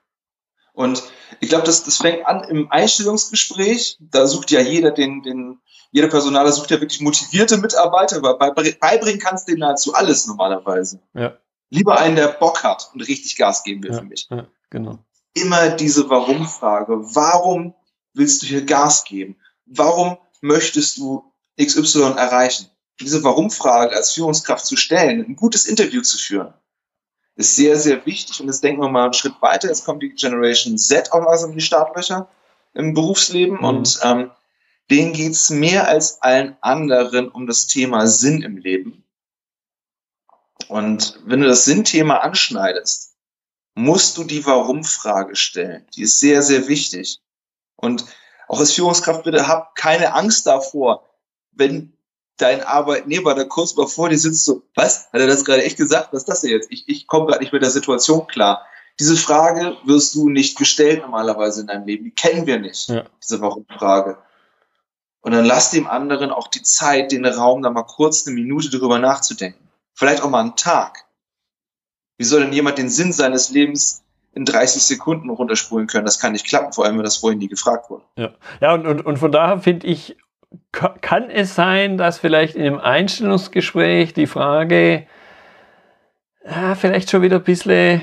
[0.73, 1.03] Und
[1.41, 3.99] ich glaube, das, das fängt an im Einstellungsgespräch.
[4.01, 9.19] Da sucht ja jeder den, den, jeder Personaler sucht ja wirklich motivierte Mitarbeiter, aber beibringen
[9.19, 11.01] kannst du denen nahezu alles normalerweise.
[11.15, 11.37] Ja.
[11.71, 14.29] Lieber einen, der Bock hat und richtig Gas geben will ja, für mich.
[14.31, 14.99] Ja, genau.
[15.35, 17.15] Immer diese Warum-Frage.
[17.15, 17.75] Warum
[18.15, 19.37] willst du hier Gas geben?
[19.67, 21.25] Warum möchtest du
[21.61, 22.69] XY erreichen?
[23.01, 26.55] Diese Warum-Frage als Führungskraft zu stellen, ein gutes Interview zu führen,
[27.39, 28.41] ist sehr, sehr wichtig.
[28.41, 29.69] Und jetzt denken wir mal einen Schritt weiter.
[29.69, 32.29] Jetzt kommt die Generation Z auch langsam in die Startlöcher
[32.75, 33.59] im Berufsleben.
[33.59, 33.65] Mhm.
[33.65, 34.31] Und ähm,
[34.91, 39.05] denen geht's mehr als allen anderen um das Thema Sinn im Leben.
[40.67, 43.15] Und wenn du das Sinnthema anschneidest,
[43.77, 45.87] musst du die Warum-Frage stellen.
[45.95, 47.21] Die ist sehr, sehr wichtig.
[47.77, 48.05] Und
[48.49, 51.09] auch als Führungskraft bitte hab keine Angst davor,
[51.53, 51.97] wenn
[52.39, 55.09] dein Arbeitnehmer da kurz mal vor dir sitzt, so, was?
[55.13, 56.13] Hat er das gerade echt gesagt?
[56.13, 56.71] Was ist das denn jetzt?
[56.71, 58.65] Ich, ich komme gerade nicht mit der Situation klar.
[58.99, 62.05] Diese Frage wirst du nicht gestellt normalerweise in deinem Leben.
[62.05, 63.05] Die kennen wir nicht, ja.
[63.23, 64.19] diese Warum-Frage.
[65.21, 68.71] Und dann lass dem anderen auch die Zeit, den Raum, da mal kurz eine Minute
[68.71, 69.69] drüber nachzudenken.
[69.95, 71.05] Vielleicht auch mal einen Tag.
[72.17, 76.05] Wie soll denn jemand den Sinn seines Lebens in 30 Sekunden runterspulen können?
[76.05, 78.05] Das kann nicht klappen, vor allem, wenn das vorhin nie gefragt wurde.
[78.17, 80.17] Ja, ja und, und, und von daher finde ich,
[80.73, 85.07] kann es sein, dass vielleicht in dem Einstellungsgespräch die Frage
[86.45, 88.03] ja, vielleicht schon wieder ein bisschen,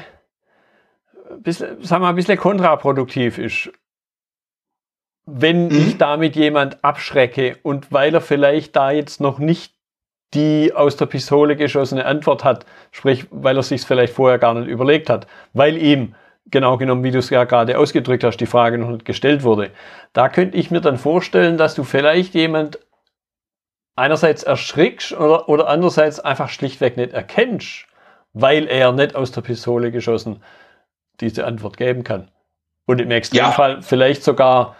[1.39, 3.71] bisschen, sagen wir, ein bisschen kontraproduktiv ist.
[5.25, 5.75] Wenn mhm.
[5.75, 9.73] ich damit jemand abschrecke und weil er vielleicht da jetzt noch nicht
[10.33, 14.67] die aus der Pistole geschossene Antwort hat, sprich, weil er sich vielleicht vorher gar nicht
[14.67, 16.13] überlegt hat, weil ihm
[16.51, 19.71] genau genommen, wie du es ja gerade ausgedrückt hast, die Frage noch nicht gestellt wurde.
[20.13, 22.79] Da könnte ich mir dann vorstellen, dass du vielleicht jemand
[23.95, 27.87] einerseits erschrickst oder, oder andererseits einfach schlichtweg nicht erkennst,
[28.33, 30.43] weil er nicht aus der Pistole geschossen
[31.21, 32.29] diese Antwort geben kann.
[32.85, 33.81] Und im Extremfall ja.
[33.81, 34.75] vielleicht sogar,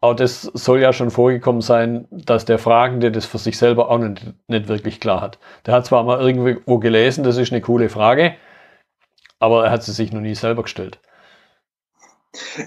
[0.00, 3.98] auch das soll ja schon vorgekommen sein, dass der Fragende das für sich selber auch
[3.98, 5.38] nicht, nicht wirklich klar hat.
[5.64, 8.34] Der hat zwar mal irgendwo gelesen, das ist eine coole Frage,
[9.44, 10.98] aber er hat sie sich noch nie selber gestellt.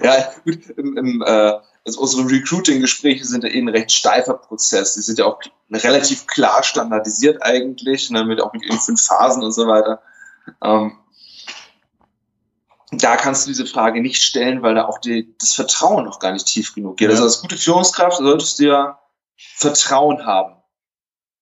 [0.02, 4.94] Ja, gut, im, im, äh, also unsere Recruiting-Gespräche sind ja eh ein recht steifer Prozess.
[4.94, 9.52] Die sind ja auch relativ klar standardisiert eigentlich, ne, mit auch mit fünf Phasen und
[9.52, 10.00] so weiter.
[10.62, 10.98] Ähm,
[12.92, 16.32] da kannst du diese Frage nicht stellen, weil da auch die, das Vertrauen noch gar
[16.32, 17.08] nicht tief genug geht.
[17.08, 17.12] Ja.
[17.12, 19.00] Also als gute Führungskraft solltest du ja
[19.36, 20.54] Vertrauen haben.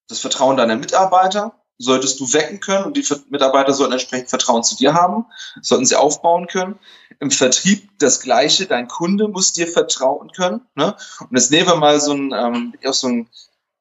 [0.09, 4.77] Das Vertrauen deiner Mitarbeiter, solltest du wecken können und die Mitarbeiter sollten entsprechend Vertrauen zu
[4.77, 5.27] dir haben,
[5.61, 6.79] sollten sie aufbauen können.
[7.21, 10.63] Im Vertrieb das Gleiche, dein Kunde muss dir vertrauen können.
[10.75, 10.97] Ne?
[11.21, 13.29] Und jetzt nehmen wir mal so ein, ähm, so ein,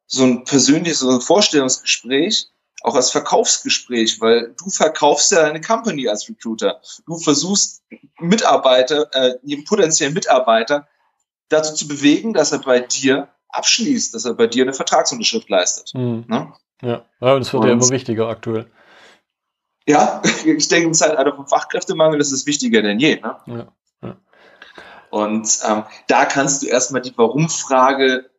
[0.08, 2.50] so ein persönliches so ein Vorstellungsgespräch,
[2.82, 6.82] auch als Verkaufsgespräch, weil du verkaufst ja deine Company als Recruiter.
[7.08, 7.82] Du versuchst
[8.20, 10.88] Mitarbeiter, äh, jeden potenziellen Mitarbeiter
[11.50, 15.94] dazu zu bewegen, dass er bei dir abschließt, dass er bei dir eine Vertragsunterschrift leistet.
[15.94, 16.26] Mhm.
[16.28, 16.54] Ne?
[16.86, 18.68] Ja, ja und es wird und, ja immer wichtiger aktuell.
[19.88, 23.16] Ja, ich denke, im Zeitalter vom Fachkräftemangel ist es wichtiger denn je.
[23.16, 23.36] Ne?
[23.48, 23.68] Ja,
[24.02, 24.18] ja.
[25.10, 28.30] Und ähm, da kannst du erstmal die Warum-Frage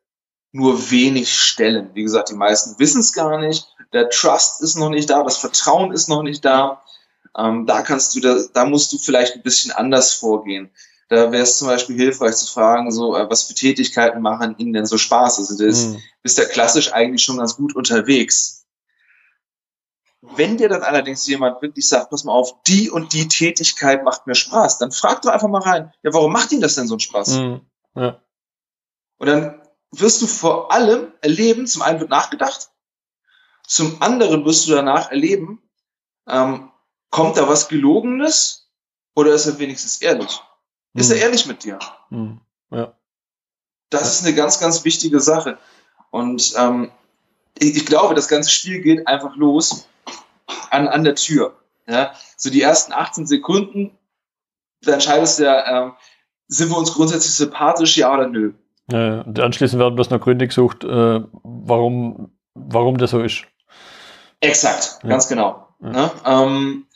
[0.52, 1.90] nur wenig stellen.
[1.94, 3.66] Wie gesagt, die meisten wissen es gar nicht.
[3.92, 6.82] Der Trust ist noch nicht da, das Vertrauen ist noch nicht da.
[7.36, 10.70] Ähm, da kannst du, da, da musst du vielleicht ein bisschen anders vorgehen.
[11.08, 14.72] Da wäre es zum Beispiel hilfreich zu fragen, so, äh, was für Tätigkeiten machen Ihnen
[14.72, 15.38] denn so Spaß?
[15.38, 16.02] Also das mhm.
[16.22, 18.66] bist ja klassisch eigentlich schon ganz gut unterwegs.
[20.20, 24.26] Wenn dir dann allerdings jemand wirklich sagt, pass mal auf, die und die Tätigkeit macht
[24.26, 26.94] mir Spaß, dann frag doch einfach mal rein, ja, warum macht Ihnen das denn so
[26.94, 27.28] einen Spaß?
[27.36, 27.60] Mhm.
[27.94, 28.20] Ja.
[29.18, 32.70] Und dann wirst du vor allem erleben, zum einen wird nachgedacht,
[33.66, 35.62] zum anderen wirst du danach erleben,
[36.28, 36.70] ähm,
[37.10, 38.68] kommt da was Gelogenes
[39.14, 40.40] oder ist er wenigstens ehrlich?
[40.96, 41.22] Ist er hm.
[41.22, 41.78] ehrlich mit dir?
[42.10, 42.40] Hm.
[42.70, 42.94] Ja.
[43.90, 45.58] Das ist eine ganz, ganz wichtige Sache.
[46.10, 46.90] Und ähm,
[47.58, 49.88] ich, ich, glaube, das ganze Spiel geht einfach los
[50.70, 51.56] an, an der Tür.
[51.86, 52.12] Ja?
[52.36, 53.96] So die ersten 18 Sekunden,
[54.82, 55.92] da entscheidest du ja, ähm,
[56.48, 58.52] sind wir uns grundsätzlich sympathisch, ja oder nö.
[58.90, 63.44] Ja, und anschließend werden bloß noch Gründe gesucht, äh, warum, warum das so ist.
[64.40, 65.08] Exakt, ja.
[65.08, 65.68] ganz genau.
[65.80, 65.90] Ja.
[65.90, 66.10] Ne?
[66.24, 66.86] Ähm,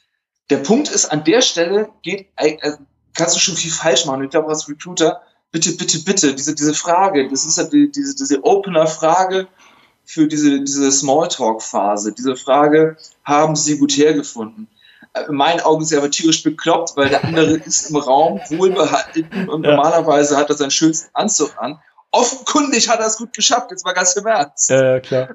[0.50, 2.72] der Punkt ist, an der Stelle geht, äh,
[3.14, 4.24] kannst du schon viel falsch machen.
[4.24, 8.14] Ich glaube, als Recruiter, bitte, bitte, bitte, diese, diese Frage, das ist ja die, diese,
[8.14, 9.48] diese Opener-Frage
[10.04, 12.12] für diese, diese Smalltalk-Phase.
[12.12, 14.68] Diese Frage, haben Sie gut hergefunden?
[15.12, 18.40] Äh, in meinen Augen ist er aber tierisch bekloppt, weil der andere ist im Raum
[18.48, 19.70] wohlbehalten und ja.
[19.70, 21.80] normalerweise hat er seinen schönsten Anzug an.
[22.12, 24.70] Offenkundig hat er es gut geschafft, jetzt mal ganz im Ernst.
[24.70, 25.28] Ja, ja klar.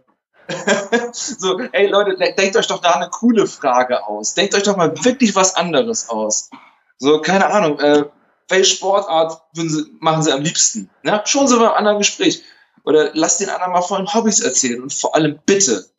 [1.11, 4.35] so, ey Leute, denkt euch doch da eine coole Frage aus.
[4.35, 6.49] Denkt euch doch mal wirklich was anderes aus.
[6.97, 8.05] So, keine Ahnung, äh,
[8.47, 10.89] welche Sportart sie, machen sie am liebsten?
[11.03, 12.43] Ja, schon so beim anderen Gespräch.
[12.83, 15.89] Oder lasst den anderen mal von Hobbys erzählen und vor allem bitte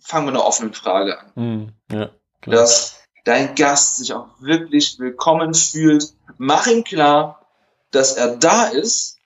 [0.00, 1.32] fangen wir eine offene Frage an.
[1.34, 2.10] Mm, ja,
[2.44, 6.12] dass dein Gast sich auch wirklich willkommen fühlt.
[6.38, 7.46] Mach ihm klar,
[7.92, 9.18] dass er da ist,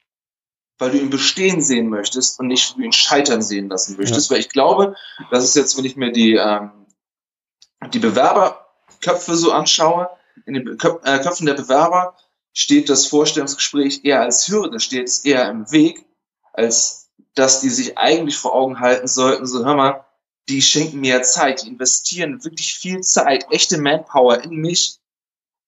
[0.78, 4.28] weil du ihn bestehen sehen möchtest und nicht du ihn scheitern sehen lassen möchtest.
[4.28, 4.34] Ja.
[4.34, 4.94] Weil ich glaube,
[5.30, 6.70] das ist jetzt, wenn ich mir die, ähm,
[7.92, 10.10] die Bewerberköpfe so anschaue,
[10.44, 12.16] in den äh, Köpfen der Bewerber
[12.52, 16.06] steht das Vorstellungsgespräch eher als Hürde, steht es eher im Weg,
[16.52, 20.04] als dass die sich eigentlich vor Augen halten sollten, so hör mal,
[20.48, 24.98] die schenken mir Zeit, die investieren wirklich viel Zeit, echte Manpower in mich.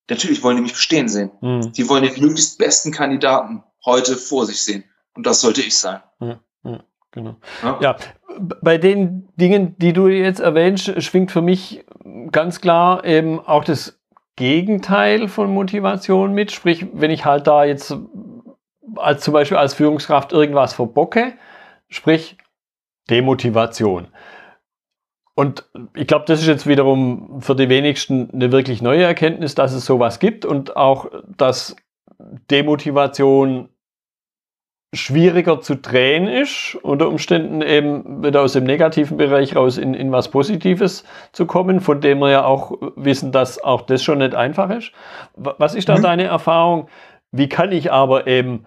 [0.09, 1.31] Natürlich wollen die mich bestehen sehen.
[1.40, 1.72] Mhm.
[1.72, 4.85] Die wollen den möglichst besten Kandidaten heute vor sich sehen.
[5.14, 6.00] Und das sollte ich sein.
[6.20, 7.37] Ja, ja, genau.
[7.62, 7.78] Ja?
[7.83, 7.96] ja,
[8.38, 11.85] bei den Dingen, die du jetzt erwähnst, schwingt für mich
[12.31, 13.97] ganz klar eben auch das
[14.38, 16.53] Gegenteil von Motivation mit.
[16.53, 17.96] Sprich, wenn ich halt da jetzt
[18.94, 21.35] als zum Beispiel als Führungskraft irgendwas verbocke,
[21.88, 22.38] sprich
[23.11, 24.07] Demotivation.
[25.35, 29.72] Und ich glaube, das ist jetzt wiederum für die wenigsten eine wirklich neue Erkenntnis, dass
[29.72, 31.74] es sowas gibt und auch, dass
[32.48, 33.70] Demotivation
[34.94, 40.12] schwieriger zu drehen ist, unter Umständen eben wieder aus dem negativen Bereich raus in, in
[40.12, 44.35] was Positives zu kommen, von dem wir ja auch wissen, dass auch das schon nicht
[44.35, 44.92] einfach ist.
[45.35, 46.03] Was ist da mhm.
[46.03, 46.88] deine Erfahrung?
[47.33, 48.66] Wie kann ich aber eben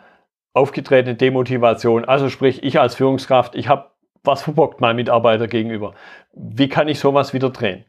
[0.54, 3.92] aufgetretene Demotivation, also sprich ich als Führungskraft, ich habe
[4.24, 5.96] was verbockt meinem Mitarbeiter gegenüber.
[6.34, 7.86] Wie kann ich sowas wieder drehen?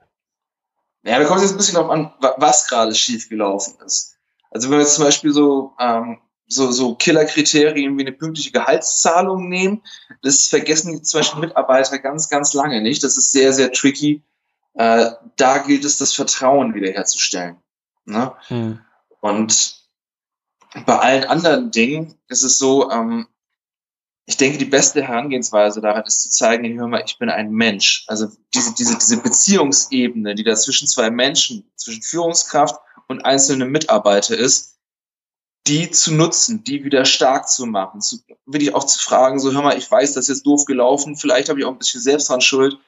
[1.05, 4.17] Ja, da kommt es jetzt ein bisschen darauf an, was gerade schiefgelaufen ist.
[4.51, 6.21] Also wenn wir jetzt zum Beispiel so ähm,
[6.53, 9.83] so, so Killerkriterien wie eine pünktliche Gehaltszahlung nehmen.
[10.23, 13.03] Das vergessen die zum Beispiel Mitarbeiter ganz, ganz lange nicht.
[13.03, 14.23] Das ist sehr, sehr tricky.
[14.75, 17.57] Äh, da gilt es, das Vertrauen wiederherzustellen.
[18.05, 18.33] Ne?
[18.49, 18.81] Hm.
[19.21, 19.83] Und
[20.87, 23.27] bei allen anderen Dingen ist es so, ähm,
[24.25, 28.05] ich denke, die beste Herangehensweise daran ist zu zeigen, hör mal, ich bin ein Mensch.
[28.07, 32.77] Also diese, diese, diese Beziehungsebene, die da zwischen zwei Menschen, zwischen Führungskraft
[33.09, 34.79] und einzelnen Mitarbeiter ist,
[35.67, 39.63] die zu nutzen, die wieder stark zu machen, zu, wirklich auch zu fragen, so hör
[39.63, 42.29] mal, ich weiß, das ist jetzt doof gelaufen, vielleicht habe ich auch ein bisschen selbst
[42.29, 42.79] dran schuld.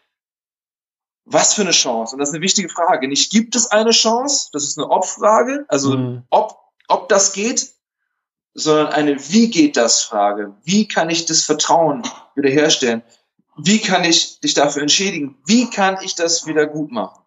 [1.24, 2.14] Was für eine Chance?
[2.14, 3.08] Und das ist eine wichtige Frage.
[3.08, 6.24] Nicht gibt es eine Chance, das ist eine Ob-Frage, also mhm.
[6.30, 6.58] ob,
[6.88, 7.72] ob das geht,
[8.54, 10.54] sondern eine Wie geht das Frage.
[10.64, 12.02] Wie kann ich das Vertrauen
[12.34, 13.02] wiederherstellen?
[13.56, 15.37] Wie kann ich dich dafür entschädigen?
[15.46, 17.22] Wie kann ich das wieder gut machen?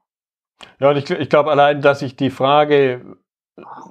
[0.79, 3.17] Ja, und ich, ich glaube allein, dass ich die Frage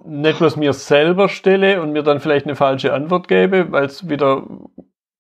[0.05, 4.09] nicht bloß mir selber stelle und mir dann vielleicht eine falsche Antwort gebe, weil es
[4.09, 4.47] wieder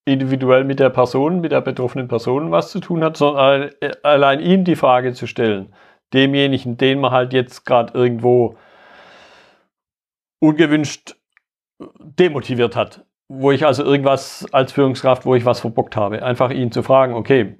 [0.04, 3.70] individuell mit der Person, mit der betroffenen Person was zu tun hat, sondern
[4.04, 5.74] allein ihm die Frage zu stellen,
[6.14, 8.56] demjenigen, den man halt jetzt gerade irgendwo
[10.40, 11.16] ungewünscht
[11.98, 16.70] demotiviert hat, wo ich also irgendwas als Führungskraft, wo ich was verbockt habe, einfach ihn
[16.70, 17.56] zu fragen, okay,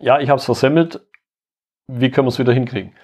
[0.00, 1.04] ja, ich habe es versemmelt,
[1.90, 2.94] wie können wir es wieder hinkriegen?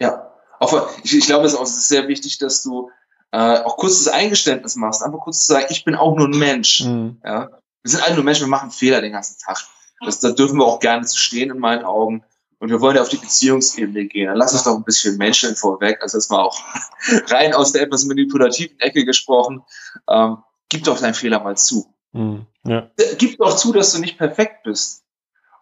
[0.00, 0.29] Ja,
[0.60, 2.90] auch, ich, ich glaube, es ist auch sehr wichtig, dass du
[3.32, 6.38] äh, auch kurz das Eingeständnis machst, einfach kurz zu sagen, ich bin auch nur ein
[6.38, 6.84] Mensch.
[6.84, 7.20] Mhm.
[7.24, 7.50] Ja?
[7.82, 9.58] Wir sind alle nur Menschen, wir machen Fehler den ganzen Tag.
[10.04, 12.22] Das, da dürfen wir auch gerne zu stehen in meinen Augen.
[12.58, 14.26] Und wir wollen ja auf die Beziehungsebene gehen.
[14.26, 15.98] Dann lass uns doch ein bisschen Menschen vorweg.
[16.02, 16.60] Also das mal auch
[17.28, 19.62] rein aus der etwas manipulativen Ecke gesprochen.
[20.08, 20.38] Ähm,
[20.68, 21.94] gib doch deinen Fehler mal zu.
[22.12, 22.46] Mhm.
[22.66, 22.90] Ja.
[23.16, 25.04] Gib doch zu, dass du nicht perfekt bist.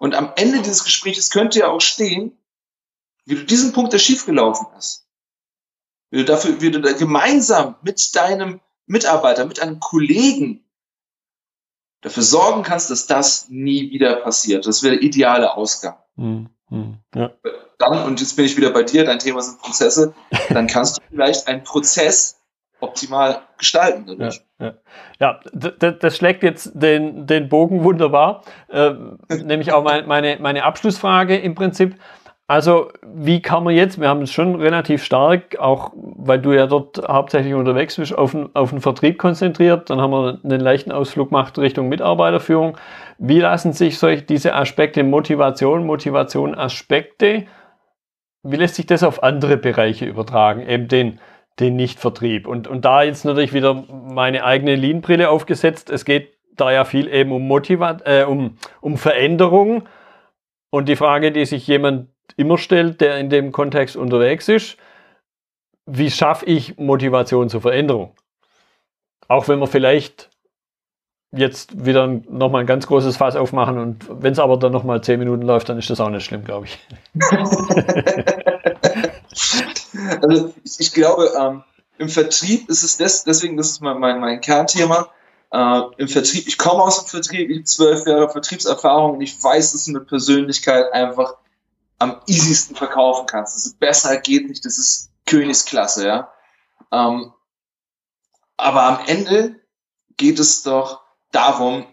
[0.01, 2.38] Und am Ende dieses Gesprächs könnte ja auch stehen,
[3.29, 5.07] wie du diesen Punkt, der schiefgelaufen ist,
[6.11, 10.65] wie du dafür, wie du da gemeinsam mit deinem Mitarbeiter, mit einem Kollegen
[12.01, 14.67] dafür sorgen kannst, dass das nie wieder passiert.
[14.67, 15.97] Das wäre der ideale Ausgang.
[16.17, 16.49] Mhm.
[17.15, 17.33] Ja.
[17.79, 20.15] Dann, und jetzt bin ich wieder bei dir, dein Thema sind Prozesse,
[20.49, 22.39] dann kannst du vielleicht einen Prozess
[22.81, 24.21] optimal gestalten.
[24.21, 24.75] Ja, ja.
[25.19, 25.41] ja
[25.91, 28.45] das schlägt jetzt den, den Bogen wunderbar.
[28.69, 28.95] Äh,
[29.45, 31.97] nämlich auch mein, meine, meine Abschlussfrage im Prinzip.
[32.51, 36.67] Also, wie kann man jetzt, wir haben es schon relativ stark, auch weil du ja
[36.67, 39.91] dort hauptsächlich unterwegs bist, auf den, auf den Vertrieb konzentriert.
[39.91, 42.79] Dann haben wir einen leichten Ausflug gemacht Richtung Mitarbeiterführung.
[43.19, 47.45] Wie lassen sich solche, diese Aspekte Motivation, Motivation, Aspekte,
[48.43, 50.67] wie lässt sich das auf andere Bereiche übertragen?
[50.67, 51.21] Eben den,
[51.61, 52.47] den Nicht-Vertrieb.
[52.47, 55.91] Und, und da jetzt natürlich wieder meine eigene Lean-Brille aufgesetzt.
[55.91, 59.87] Es geht da ja viel eben um Motivat, äh, um, um Veränderung.
[60.71, 64.77] Und die Frage, die sich jemand immer stellt, der in dem Kontext unterwegs ist,
[65.87, 68.15] wie schaffe ich Motivation zur Veränderung?
[69.27, 70.31] Auch wenn wir vielleicht
[71.33, 75.19] jetzt wieder nochmal ein ganz großes Fass aufmachen und wenn es aber dann nochmal zehn
[75.19, 76.79] Minuten läuft, dann ist das auch nicht schlimm, glaube ich.
[80.23, 81.63] also ich, ich glaube, ähm,
[81.99, 85.09] im Vertrieb ist es des, deswegen, das ist mein, mein, mein Kernthema.
[85.51, 89.43] Äh, Im Vertrieb, ich komme aus dem Vertrieb, ich habe zwölf Jahre Vertriebserfahrung und ich
[89.43, 91.35] weiß, dass mit Persönlichkeit einfach
[91.99, 93.57] am easiesten verkaufen kannst.
[93.57, 96.33] Das ist besser geht nicht, das ist Königsklasse, ja.
[96.93, 97.33] Ähm,
[98.57, 99.61] aber am Ende
[100.17, 101.87] geht es doch darum,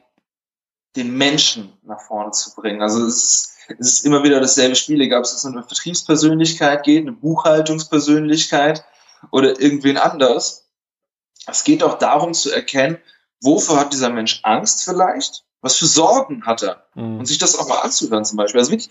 [0.95, 2.81] den Menschen nach vorne zu bringen.
[2.81, 6.83] Also es ist, es ist immer wieder dasselbe Spiel, egal ob es um eine Vertriebspersönlichkeit
[6.83, 8.85] geht, eine Buchhaltungspersönlichkeit
[9.31, 10.69] oder irgendwen anders.
[11.47, 12.97] Es geht auch darum zu erkennen,
[13.41, 15.43] wofür hat dieser Mensch Angst vielleicht?
[15.61, 16.85] Was für Sorgen hat er?
[16.93, 17.19] Mhm.
[17.19, 18.59] Und sich das auch mal anzuhören zum Beispiel.
[18.59, 18.89] Also wirklich,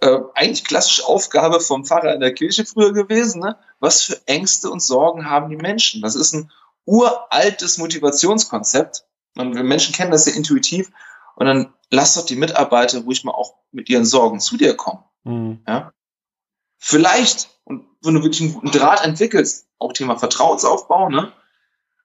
[0.00, 3.40] äh, eigentlich klassische Aufgabe vom Pfarrer in der Kirche früher gewesen.
[3.40, 3.56] Ne?
[3.80, 6.02] Was für Ängste und Sorgen haben die Menschen?
[6.02, 6.50] Das ist ein
[6.84, 9.04] uraltes Motivationskonzept.
[9.36, 10.90] Und wir Menschen kennen das ja intuitiv.
[11.36, 15.04] Und dann lass doch die Mitarbeiter ruhig mal auch mit ihren Sorgen zu dir kommen.
[15.24, 15.62] Mhm.
[15.66, 15.92] Ja?
[16.78, 21.32] Vielleicht, und wenn du wirklich einen guten Draht entwickelst, auch Thema Vertrauensaufbau, ne?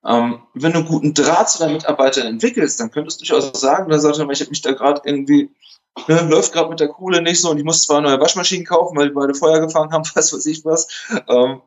[0.05, 3.89] Ähm, wenn du einen guten Draht zu deinen Mitarbeitern entwickelst, dann könntest du durchaus sagen,
[3.89, 5.49] da sagt er, ich habe mich da gerade irgendwie
[6.07, 8.97] ne, läuft gerade mit der Kohle nicht so und ich muss zwar neue Waschmaschinen kaufen,
[8.97, 10.87] weil die beide Feuer gefangen haben, was weiß ich was.
[11.27, 11.61] Ähm,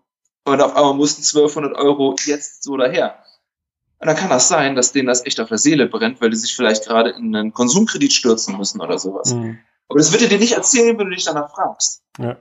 [0.44, 3.22] und auf einmal mussten 1200 Euro jetzt so daher.
[3.98, 6.36] Und dann kann das sein, dass denen das echt auf der Seele brennt, weil die
[6.36, 9.32] sich vielleicht gerade in einen Konsumkredit stürzen müssen oder sowas.
[9.32, 9.58] Mhm.
[9.88, 12.02] Aber das wird er dir nicht erzählen, wenn du dich danach fragst.
[12.18, 12.36] Ja.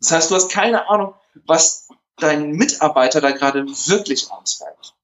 [0.00, 1.14] Das heißt, du hast keine Ahnung,
[1.46, 4.94] was dein Mitarbeiter da gerade wirklich antreibt.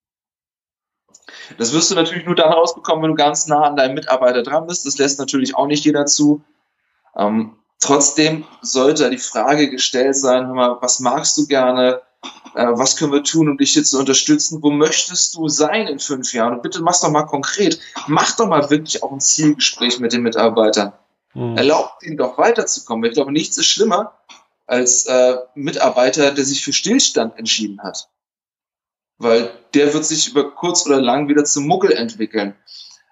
[1.58, 4.66] Das wirst du natürlich nur dann rausbekommen, wenn du ganz nah an deinem Mitarbeiter dran
[4.66, 4.86] bist.
[4.86, 6.42] Das lässt natürlich auch nicht jeder zu.
[7.16, 12.02] Ähm, trotzdem sollte die Frage gestellt sein, hör mal, was magst du gerne?
[12.54, 14.62] Äh, was können wir tun, um dich hier zu unterstützen?
[14.62, 16.54] Wo möchtest du sein in fünf Jahren?
[16.54, 17.80] Und bitte mach's doch mal konkret.
[18.06, 20.92] Mach doch mal wirklich auch ein Zielgespräch mit den Mitarbeitern.
[21.32, 21.56] Hm.
[21.56, 23.04] Erlaubt ihnen doch weiterzukommen.
[23.08, 24.14] Ich glaube, nichts ist schlimmer
[24.66, 28.08] als äh, Mitarbeiter, der sich für Stillstand entschieden hat
[29.20, 32.56] weil der wird sich über kurz oder lang wieder zum Muggel entwickeln.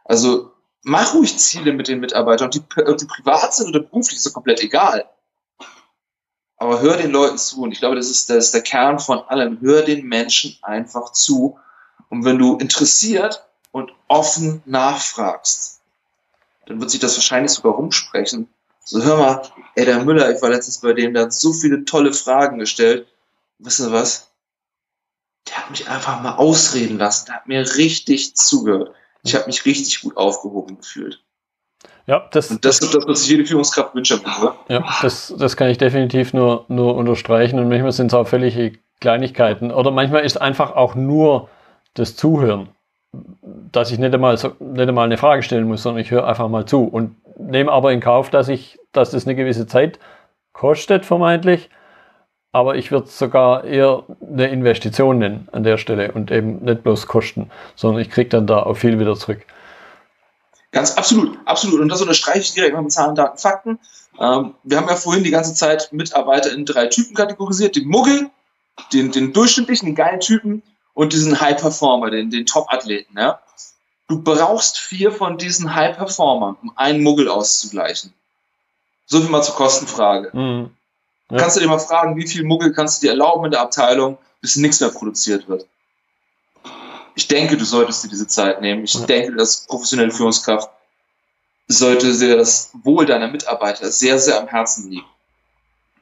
[0.04, 0.50] Also
[0.82, 4.24] mach ruhig Ziele mit den Mitarbeitern, ob die, ob die privat sind oder beruflich, ist
[4.24, 5.04] so komplett egal.
[6.56, 9.20] Aber hör den Leuten zu und ich glaube, das ist, das ist der Kern von
[9.28, 9.60] allem.
[9.60, 11.58] Hör den Menschen einfach zu.
[12.08, 15.82] Und wenn du interessiert und offen nachfragst,
[16.66, 18.48] dann wird sich das wahrscheinlich sogar rumsprechen.
[18.82, 19.42] So, hör mal,
[19.74, 23.06] ey, der Müller, ich war letztens bei dem, der hat so viele tolle Fragen gestellt.
[23.58, 24.27] Wissen Sie was?
[25.50, 28.92] Der hat mich einfach mal ausreden lassen, der hat mir richtig zugehört.
[29.22, 31.22] Ich habe mich richtig gut aufgehoben gefühlt.
[32.06, 34.18] Ja, das, und das ist das, was sich jede Führungskraft wünscht.
[34.68, 38.78] Ja, das, das kann ich definitiv nur, nur unterstreichen und manchmal sind es auch völlige
[39.00, 39.70] Kleinigkeiten.
[39.70, 41.50] Oder manchmal ist einfach auch nur
[41.94, 42.70] das Zuhören,
[43.12, 46.64] dass ich nicht einmal, nicht einmal eine Frage stellen muss, sondern ich höre einfach mal
[46.64, 49.98] zu und nehme aber in Kauf, dass ich, dass das eine gewisse Zeit
[50.52, 51.68] kostet, vermeintlich,
[52.52, 56.82] aber ich würde es sogar eher eine Investition nennen an der Stelle und eben nicht
[56.82, 59.44] bloß Kosten, sondern ich kriege dann da auch viel wieder zurück.
[60.72, 61.80] Ganz absolut, absolut.
[61.80, 63.78] Und das unterstreiche ich direkt mit Zahlen, Daten, Fakten.
[64.20, 68.30] Ähm, wir haben ja vorhin die ganze Zeit Mitarbeiter in drei Typen kategorisiert: den Muggel,
[68.92, 70.62] den, den durchschnittlichen, den geilen Typen
[70.94, 73.16] und diesen High Performer, den, den Top-Athleten.
[73.16, 73.40] Ja?
[74.08, 78.12] Du brauchst vier von diesen High Performern, um einen Muggel auszugleichen.
[79.06, 80.36] So viel mal zur Kostenfrage.
[80.36, 80.70] Mhm.
[81.30, 81.38] Ja.
[81.38, 84.18] Kannst du dir mal fragen, wie viel Muggel kannst du dir erlauben in der Abteilung,
[84.40, 85.66] bis nichts mehr produziert wird?
[87.14, 88.84] Ich denke, du solltest dir diese Zeit nehmen.
[88.84, 89.04] Ich ja.
[89.04, 90.70] denke, dass professionelle Führungskraft
[91.66, 95.06] sollte dir das Wohl deiner Mitarbeiter sehr, sehr am Herzen liegen.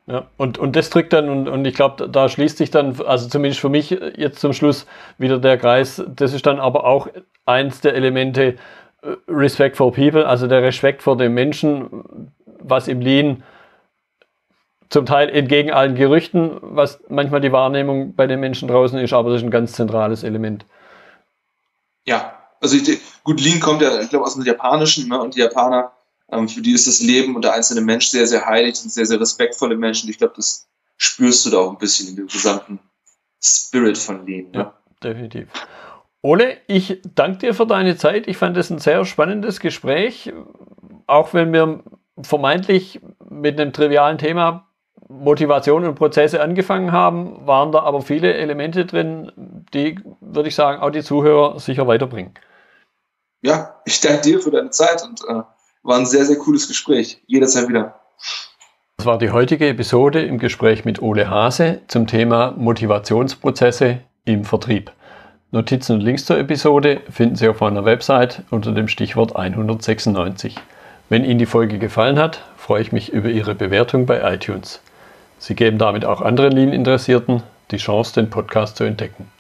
[0.07, 3.29] Ja, und, und das drückt dann, und, und ich glaube, da schließt sich dann, also
[3.29, 4.87] zumindest für mich jetzt zum Schluss
[5.19, 7.09] wieder der Kreis, das ist dann aber auch
[7.45, 8.57] eins der Elemente,
[9.29, 13.43] Respect for People, also der Respekt vor den Menschen, was im Lean
[14.89, 19.31] zum Teil entgegen allen Gerüchten, was manchmal die Wahrnehmung bei den Menschen draußen ist, aber
[19.31, 20.67] das ist ein ganz zentrales Element.
[22.07, 25.21] Ja, also ich, gut, Lean kommt ja, ich glaube, aus dem Japanischen, ne?
[25.21, 25.93] und die Japaner,
[26.31, 29.07] ähm, für die ist das Leben und der einzelne Mensch sehr, sehr heilig und sehr,
[29.07, 30.09] sehr respektvolle Menschen.
[30.09, 32.79] Ich glaube, das spürst du da auch ein bisschen in dem gesamten
[33.43, 34.51] Spirit von Lean.
[34.53, 34.59] Ne?
[34.59, 35.49] Ja, definitiv.
[36.23, 38.27] Ole, ich danke dir für deine Zeit.
[38.27, 40.33] Ich fand es ein sehr spannendes Gespräch,
[41.07, 41.85] auch wenn wir
[42.23, 44.67] vermeintlich mit einem trivialen Thema
[45.09, 49.33] Motivation und Prozesse angefangen haben, waren da aber viele Elemente drin,
[49.73, 52.33] die, würde ich sagen, auch die Zuhörer sicher weiterbringen.
[53.43, 55.43] Ja, ich danke dir für deine Zeit und äh,
[55.83, 57.23] war ein sehr, sehr cooles Gespräch.
[57.27, 58.01] Jederzeit wieder.
[58.97, 64.91] Das war die heutige Episode im Gespräch mit Ole Hase zum Thema Motivationsprozesse im Vertrieb.
[65.53, 70.57] Notizen und Links zur Episode finden Sie auf meiner Website unter dem Stichwort 196.
[71.09, 74.81] Wenn Ihnen die Folge gefallen hat, freue ich mich über Ihre Bewertung bei iTunes.
[75.39, 79.31] Sie geben damit auch anderen Lean-Interessierten die Chance, den Podcast zu entdecken.